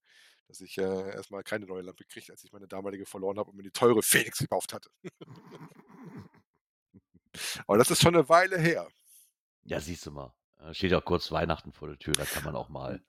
dass 0.47 0.61
ich 0.61 0.77
äh, 0.77 1.11
erstmal 1.11 1.43
keine 1.43 1.65
neue 1.65 1.81
Lampe 1.81 2.03
kriege, 2.05 2.31
als 2.31 2.43
ich 2.43 2.51
meine 2.51 2.67
damalige 2.67 3.05
verloren 3.05 3.37
habe 3.37 3.51
und 3.51 3.57
mir 3.57 3.63
die 3.63 3.71
teure 3.71 4.01
Phoenix 4.01 4.39
gekauft 4.39 4.73
hatte. 4.73 4.89
Aber 7.67 7.77
das 7.77 7.91
ist 7.91 8.01
schon 8.01 8.15
eine 8.15 8.27
Weile 8.27 8.57
her. 8.57 8.87
Ja, 9.63 9.79
siehst 9.79 10.05
du 10.05 10.11
mal. 10.11 10.33
Da 10.57 10.73
steht 10.73 10.91
ja 10.91 10.99
auch 10.99 11.05
kurz 11.05 11.31
Weihnachten 11.31 11.71
vor 11.71 11.87
der 11.87 11.97
Tür, 11.97 12.13
da 12.13 12.25
kann 12.25 12.43
man 12.43 12.55
auch 12.55 12.69
mal. 12.69 13.01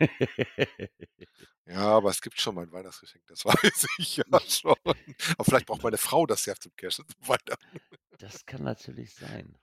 Ja, 1.66 1.96
aber 1.96 2.10
es 2.10 2.20
gibt 2.20 2.38
schon 2.38 2.56
mein 2.56 2.70
Weihnachtsgeschenk, 2.72 3.24
das 3.26 3.42
weiß 3.46 3.86
ich 3.98 4.18
ja 4.18 4.24
schon. 4.46 4.76
Aber 4.84 5.44
vielleicht 5.44 5.64
braucht 5.64 5.82
meine 5.82 5.96
Frau 5.96 6.26
das 6.26 6.44
ja 6.44 6.54
zum 6.54 6.72
Cash 6.76 6.96
zu 6.96 7.04
Weihnachten. 7.20 7.80
Das 8.18 8.44
kann 8.44 8.62
natürlich 8.62 9.14
sein. 9.14 9.56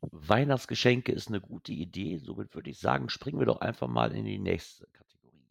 Weihnachtsgeschenke 0.00 1.12
ist 1.12 1.28
eine 1.28 1.42
gute 1.42 1.72
Idee. 1.72 2.18
Somit 2.18 2.54
würde 2.54 2.70
ich 2.70 2.78
sagen, 2.78 3.10
springen 3.10 3.38
wir 3.38 3.46
doch 3.46 3.60
einfach 3.60 3.86
mal 3.86 4.12
in 4.12 4.24
die 4.24 4.38
nächste 4.38 4.86
Kategorie. 4.86 5.46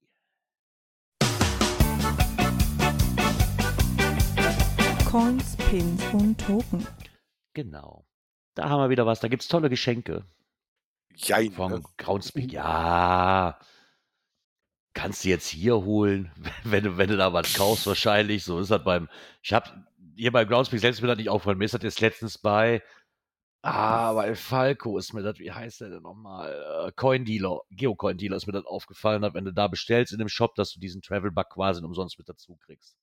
Coins, 5.05 5.55
Pins 5.69 6.03
und 6.13 6.39
Token. 6.39 6.87
Genau. 7.53 8.07
Da 8.55 8.69
haben 8.69 8.79
wir 8.79 8.89
wieder 8.89 9.05
was. 9.05 9.19
Da 9.19 9.27
gibt 9.27 9.43
es 9.43 9.49
tolle 9.49 9.69
Geschenke 9.69 10.25
Jein, 11.15 11.51
von 11.51 11.71
ne? 11.71 11.83
Groundspeak. 11.97 12.51
Ja. 12.53 13.59
Kannst 14.95 15.23
du 15.23 15.29
jetzt 15.29 15.47
hier 15.47 15.75
holen, 15.75 16.31
wenn 16.63 16.83
du, 16.83 16.97
wenn 16.97 17.09
du 17.09 17.17
da 17.17 17.31
was 17.33 17.53
kaufst, 17.53 17.85
wahrscheinlich. 17.85 18.43
So 18.43 18.59
ist 18.59 18.71
das 18.71 18.83
beim. 18.83 19.07
Ich 19.43 19.53
habe 19.53 19.85
hier 20.15 20.31
bei 20.31 20.45
Groundspeak 20.45 20.79
selbst 20.79 21.01
mir 21.01 21.07
das 21.07 21.17
nicht 21.17 21.29
aufgefallen. 21.29 21.59
Mir 21.59 21.65
ist 21.65 21.75
das 21.75 21.83
jetzt 21.83 22.01
letztens 22.01 22.39
bei. 22.39 22.81
Ah, 23.61 24.13
bei 24.13 24.35
Falco 24.35 24.97
ist 24.99 25.13
mir 25.13 25.23
das, 25.23 25.39
wie 25.39 25.51
heißt 25.51 25.81
der 25.81 25.89
denn 25.89 26.03
nochmal? 26.03 26.87
Äh, 26.87 26.91
Coin 26.95 27.25
Dealer, 27.25 27.61
Geocoin 27.71 28.15
Dealer 28.17 28.37
ist 28.37 28.45
mir 28.45 28.53
das 28.53 28.65
aufgefallen, 28.65 29.23
dass 29.23 29.33
wenn 29.33 29.45
du 29.45 29.53
da 29.53 29.67
bestellst 29.67 30.13
in 30.13 30.19
dem 30.19 30.29
Shop, 30.29 30.53
dass 30.55 30.71
du 30.73 30.79
diesen 30.79 31.01
Travel 31.01 31.31
Bug 31.31 31.49
quasi 31.49 31.83
umsonst 31.83 32.19
mit 32.19 32.29
dazu 32.29 32.57
kriegst. 32.57 32.95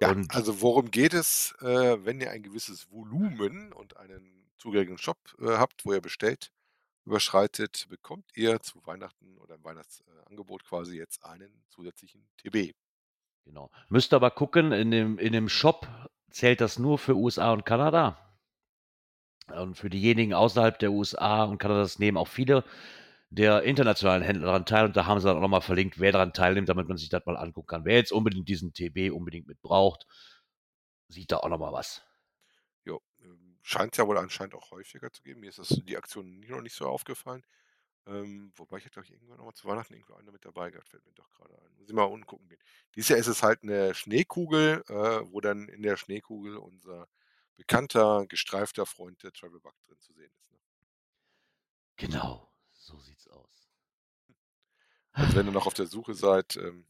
Ja, 0.00 0.10
Und- 0.10 0.34
also 0.34 0.60
worum 0.60 0.90
geht 0.90 1.14
es, 1.14 1.54
äh, 1.60 2.04
wenn 2.04 2.20
ihr 2.20 2.30
ein 2.32 2.42
gewisses 2.42 2.90
Volumen 2.90 3.72
und 3.72 3.96
einen 3.96 4.50
zugehörigen 4.58 4.98
Shop 4.98 5.18
äh, 5.40 5.50
habt, 5.56 5.86
wo 5.86 5.92
ihr 5.92 6.00
bestellt, 6.00 6.50
überschreitet, 7.04 7.86
bekommt 7.88 8.24
ihr 8.34 8.60
zu 8.60 8.84
Weihnachten 8.86 9.36
oder 9.38 9.56
im 9.56 9.64
Weihnachtsangebot 9.64 10.64
quasi 10.64 10.96
jetzt 10.96 11.24
einen 11.24 11.64
zusätzlichen 11.68 12.26
TB. 12.38 12.74
Genau. 13.44 13.70
Müsst 13.88 14.14
aber 14.14 14.30
gucken, 14.30 14.72
in 14.72 14.90
dem, 14.90 15.18
in 15.18 15.32
dem 15.32 15.48
Shop 15.48 15.86
zählt 16.30 16.60
das 16.60 16.78
nur 16.78 16.98
für 16.98 17.14
USA 17.14 17.52
und 17.52 17.66
Kanada. 17.66 18.18
Und 19.54 19.76
für 19.76 19.90
diejenigen 19.90 20.32
außerhalb 20.32 20.78
der 20.78 20.92
USA 20.92 21.44
und 21.44 21.58
Kanadas 21.58 21.98
nehmen 21.98 22.16
auch 22.16 22.28
viele 22.28 22.64
der 23.28 23.62
internationalen 23.62 24.22
Händler 24.22 24.46
daran 24.46 24.64
teil. 24.64 24.86
Und 24.86 24.96
da 24.96 25.06
haben 25.06 25.20
sie 25.20 25.26
dann 25.26 25.36
auch 25.36 25.42
nochmal 25.42 25.60
verlinkt, 25.60 26.00
wer 26.00 26.12
daran 26.12 26.32
teilnimmt, 26.32 26.68
damit 26.68 26.88
man 26.88 26.96
sich 26.96 27.10
das 27.10 27.26
mal 27.26 27.36
angucken 27.36 27.66
kann. 27.66 27.84
Wer 27.84 27.96
jetzt 27.96 28.12
unbedingt 28.12 28.48
diesen 28.48 28.72
TB 28.72 29.12
unbedingt 29.12 29.46
mit 29.46 29.60
braucht, 29.60 30.06
sieht 31.08 31.32
da 31.32 31.38
auch 31.38 31.48
nochmal 31.48 31.72
was. 31.72 32.02
Scheint 33.66 33.96
ja 33.96 34.06
wohl 34.06 34.18
anscheinend 34.18 34.54
auch 34.54 34.70
häufiger 34.72 35.10
zu 35.10 35.22
geben. 35.22 35.40
Mir 35.40 35.48
ist 35.48 35.58
das 35.58 35.68
die 35.68 35.96
Aktion 35.96 36.38
nie 36.38 36.48
noch 36.48 36.60
nicht 36.60 36.76
so 36.76 36.86
aufgefallen. 36.86 37.42
Ähm, 38.06 38.52
wobei 38.56 38.76
ich 38.76 38.84
hätte, 38.84 38.92
glaube 38.92 39.06
ich, 39.06 39.12
irgendwann 39.12 39.38
noch 39.38 39.46
mal 39.46 39.54
zu 39.54 39.66
Weihnachten 39.66 39.94
irgendwo 39.94 40.12
eine 40.12 40.30
mit 40.30 40.44
dabei 40.44 40.70
gehabt, 40.70 40.90
fällt 40.90 41.06
mir 41.06 41.14
doch 41.14 41.30
gerade 41.30 41.58
ein. 41.58 41.74
Muss 41.78 41.88
ich 41.88 41.94
mal 41.94 42.02
unten 42.02 42.26
gucken 42.26 42.46
gehen. 42.46 42.58
Dieses 42.94 43.08
Jahr 43.08 43.18
ist 43.18 43.26
es 43.26 43.42
halt 43.42 43.62
eine 43.62 43.94
Schneekugel, 43.94 44.84
äh, 44.88 45.32
wo 45.32 45.40
dann 45.40 45.68
in 45.70 45.82
der 45.82 45.96
Schneekugel 45.96 46.58
unser 46.58 47.08
bekannter, 47.56 48.26
gestreifter 48.28 48.84
Freund 48.84 49.22
der 49.22 49.32
Travel 49.32 49.60
Bug 49.60 49.74
drin 49.86 49.98
zu 49.98 50.12
sehen 50.12 50.30
ist. 50.38 50.52
Ne? 50.52 50.58
Genau, 51.96 52.52
so 52.74 52.98
sieht's 52.98 53.28
aus. 53.28 53.70
Also 55.12 55.36
wenn 55.36 55.46
ihr 55.46 55.52
noch 55.52 55.66
auf 55.66 55.74
der 55.74 55.86
Suche 55.86 56.12
seid, 56.12 56.56
ähm, 56.56 56.86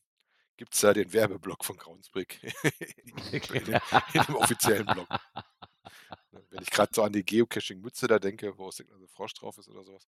gibt 0.56 0.74
es 0.74 0.80
da 0.80 0.92
den 0.92 1.12
Werbeblock 1.12 1.64
von 1.64 1.76
Groundsbrick 1.76 2.42
in, 2.98 3.16
in 4.12 4.22
dem 4.26 4.34
offiziellen 4.34 4.86
Blog. 4.86 5.06
Ne, 6.32 6.42
Wenn 6.50 6.62
ich 6.62 6.70
gerade 6.70 6.90
so 6.94 7.02
an 7.02 7.12
die 7.12 7.24
Geocaching-Mütze 7.24 8.06
da 8.06 8.18
denke, 8.18 8.56
wo 8.58 8.68
es 8.68 8.80
also 8.92 9.06
Frosch 9.06 9.34
drauf 9.34 9.58
ist 9.58 9.68
oder 9.68 9.84
sowas. 9.84 10.06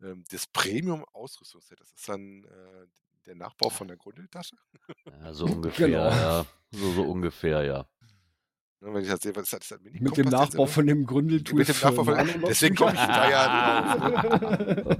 Ähm, 0.00 0.24
das 0.30 0.46
Premium-Ausrüstungsset, 0.46 1.80
das 1.80 1.92
ist 1.92 2.08
dann 2.08 2.44
äh, 2.44 2.86
der 3.26 3.34
Nachbau 3.34 3.70
von 3.70 3.88
der 3.88 3.96
Grundeltasche. 3.96 4.56
Ja, 5.10 5.32
so 5.32 5.46
ungefähr, 5.46 5.88
Genau. 5.88 6.08
ja. 6.08 6.46
So, 6.70 6.92
so 6.92 7.02
ungefähr, 7.02 7.64
ja. 7.64 7.88
Ne, 8.82 8.92
wenn 8.92 9.02
ich 9.02 9.08
das 9.08 9.20
sehe, 9.22 9.34
was 9.34 9.50
ist 9.52 9.70
das? 9.70 9.78
Mit 9.98 10.16
dem 10.18 10.28
Nachbau 10.28 10.66
von 10.66 10.86
dem 10.86 11.06
Gründeltool. 11.06 11.60
Mit 11.60 11.68
dem 11.68 11.76
Nachbau 11.82 12.04
von- 12.04 12.16
deswegen 12.46 12.74
komm 12.76 12.88
ich 12.90 13.00
da 13.00 13.30
ja 13.30 13.96
drauf. 13.96 14.96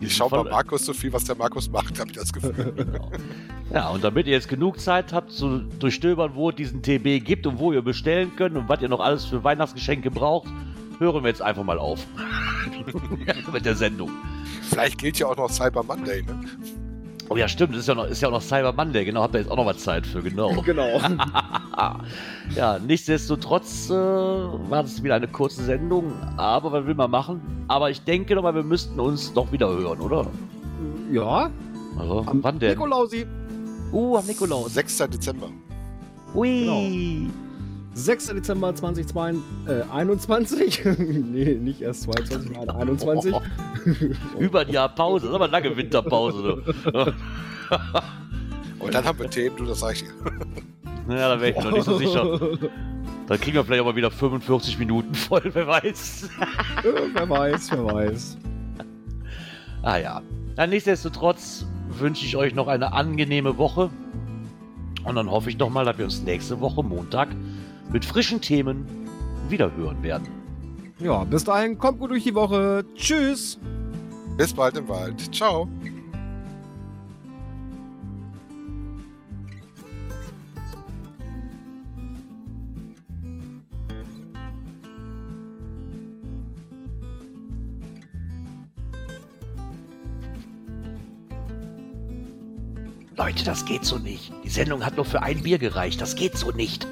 Ich 0.00 0.14
schaue 0.14 0.28
bei 0.30 0.50
Markus 0.50 0.84
so 0.84 0.92
viel, 0.92 1.10
was 1.12 1.24
der 1.24 1.34
Markus 1.36 1.70
macht, 1.70 1.98
habe 1.98 2.10
ich 2.10 2.16
das 2.16 2.32
Gefühl. 2.32 2.72
Genau. 2.76 3.10
Ja, 3.72 3.88
und 3.90 4.02
damit 4.02 4.26
ihr 4.26 4.32
jetzt 4.32 4.48
genug 4.48 4.80
Zeit 4.80 5.12
habt 5.12 5.30
zu 5.30 5.60
durchstöbern, 5.60 6.34
wo 6.34 6.50
es 6.50 6.56
diesen 6.56 6.82
TB 6.82 7.24
gibt 7.24 7.46
und 7.46 7.60
wo 7.60 7.72
ihr 7.72 7.82
bestellen 7.82 8.34
könnt 8.34 8.56
und 8.56 8.68
was 8.68 8.82
ihr 8.82 8.88
noch 8.88 8.98
alles 8.98 9.24
für 9.26 9.44
Weihnachtsgeschenke 9.44 10.10
braucht, 10.10 10.48
hören 10.98 11.22
wir 11.22 11.28
jetzt 11.28 11.40
einfach 11.40 11.62
mal 11.62 11.78
auf. 11.78 12.04
Mit 13.52 13.64
der 13.64 13.76
Sendung. 13.76 14.10
Vielleicht 14.62 14.98
gilt 14.98 15.20
ja 15.20 15.28
auch 15.28 15.36
noch 15.36 15.48
Cyber 15.50 15.84
Monday, 15.84 16.22
ne? 16.24 16.40
Oh 17.32 17.36
ja, 17.36 17.46
stimmt, 17.46 17.76
ist 17.76 17.86
ja, 17.86 17.94
noch, 17.94 18.08
ist 18.08 18.20
ja 18.20 18.26
auch 18.26 18.32
noch 18.32 18.42
Cyber 18.42 18.72
Monday, 18.72 19.04
genau, 19.04 19.22
habt 19.22 19.34
ihr 19.36 19.40
jetzt 19.42 19.50
auch 19.52 19.56
noch 19.56 19.64
mal 19.64 19.76
Zeit 19.76 20.04
für, 20.04 20.20
genau. 20.20 20.50
genau. 20.64 20.98
ja, 22.56 22.78
nichtsdestotrotz 22.80 23.88
äh, 23.88 23.92
war 23.94 24.82
das 24.82 25.00
wieder 25.00 25.14
eine 25.14 25.28
kurze 25.28 25.62
Sendung, 25.62 26.12
aber 26.36 26.72
was 26.72 26.86
will 26.86 26.96
man 26.96 27.08
machen? 27.08 27.40
Aber 27.68 27.88
ich 27.88 28.02
denke 28.02 28.34
doch 28.34 28.42
mal, 28.42 28.52
wir 28.56 28.64
müssten 28.64 28.98
uns 28.98 29.32
doch 29.32 29.52
wieder 29.52 29.68
hören, 29.68 30.00
oder? 30.00 30.26
Ja, 31.12 31.50
Also, 31.96 32.24
am 32.26 32.42
wann 32.42 32.58
denn? 32.58 32.70
Nikolausi. 32.70 33.24
Uh, 33.92 34.16
am 34.16 34.26
Nikolaus. 34.26 34.74
6. 34.74 34.98
Dezember. 34.98 35.50
Ui. 36.34 37.30
6. 37.94 38.26
Dezember 38.28 38.74
2021. 38.74 40.84
nee, 40.98 41.54
nicht 41.54 41.80
erst 41.82 42.02
22, 42.02 42.50
nein, 42.52 42.70
21. 42.70 43.34
Über 44.38 44.60
ein 44.60 44.70
Jahr 44.70 44.88
Pause, 44.88 45.26
das 45.26 45.30
ist 45.30 45.34
aber 45.34 45.44
eine 45.44 45.52
lange 45.52 45.76
Winterpause. 45.76 46.42
Du. 46.42 46.62
Und 48.78 48.94
dann 48.94 49.04
haben 49.04 49.18
wir 49.18 49.28
Themen, 49.28 49.56
du, 49.56 49.64
das 49.64 49.80
sag 49.80 49.94
ich 49.94 50.04
dir. 50.04 50.12
Ja, 51.08 51.34
da 51.34 51.40
wäre 51.40 51.50
ich 51.50 51.56
mir 51.56 51.64
noch 51.64 51.72
nicht 51.72 51.84
so 51.84 51.98
sicher. 51.98 52.38
Dann 53.26 53.40
kriegen 53.40 53.56
wir 53.56 53.64
vielleicht 53.64 53.82
auch 53.82 53.86
mal 53.86 53.96
wieder 53.96 54.12
45 54.12 54.78
Minuten 54.78 55.12
voll, 55.14 55.42
wer 55.54 55.66
weiß. 55.66 56.28
wer 57.14 57.28
weiß, 57.28 57.72
wer 57.72 57.84
weiß. 57.84 58.38
Ah 59.82 59.96
ja. 59.96 60.22
Na, 60.56 60.68
nichtsdestotrotz 60.68 61.66
wünsche 61.88 62.24
ich 62.24 62.36
euch 62.36 62.54
noch 62.54 62.68
eine 62.68 62.92
angenehme 62.92 63.58
Woche. 63.58 63.90
Und 65.02 65.16
dann 65.16 65.28
hoffe 65.28 65.50
ich 65.50 65.58
noch 65.58 65.70
mal, 65.70 65.84
dass 65.84 65.98
wir 65.98 66.04
uns 66.04 66.22
nächste 66.22 66.60
Woche 66.60 66.84
Montag 66.84 67.30
mit 67.92 68.04
frischen 68.04 68.40
Themen 68.40 68.86
wieder 69.48 69.74
hören 69.76 70.02
werden. 70.02 70.28
Ja, 70.98 71.24
bis 71.24 71.44
dahin, 71.44 71.78
kommt 71.78 71.98
gut 71.98 72.10
durch 72.10 72.24
die 72.24 72.34
Woche. 72.34 72.84
Tschüss. 72.94 73.58
Bis 74.36 74.52
bald 74.52 74.76
im 74.76 74.88
Wald. 74.88 75.34
Ciao. 75.34 75.68
Leute, 93.16 93.44
das 93.44 93.64
geht 93.64 93.84
so 93.84 93.98
nicht. 93.98 94.32
Die 94.44 94.48
Sendung 94.48 94.84
hat 94.84 94.96
nur 94.96 95.04
für 95.04 95.22
ein 95.22 95.42
Bier 95.42 95.58
gereicht. 95.58 96.00
Das 96.00 96.14
geht 96.14 96.36
so 96.36 96.50
nicht. 96.52 96.86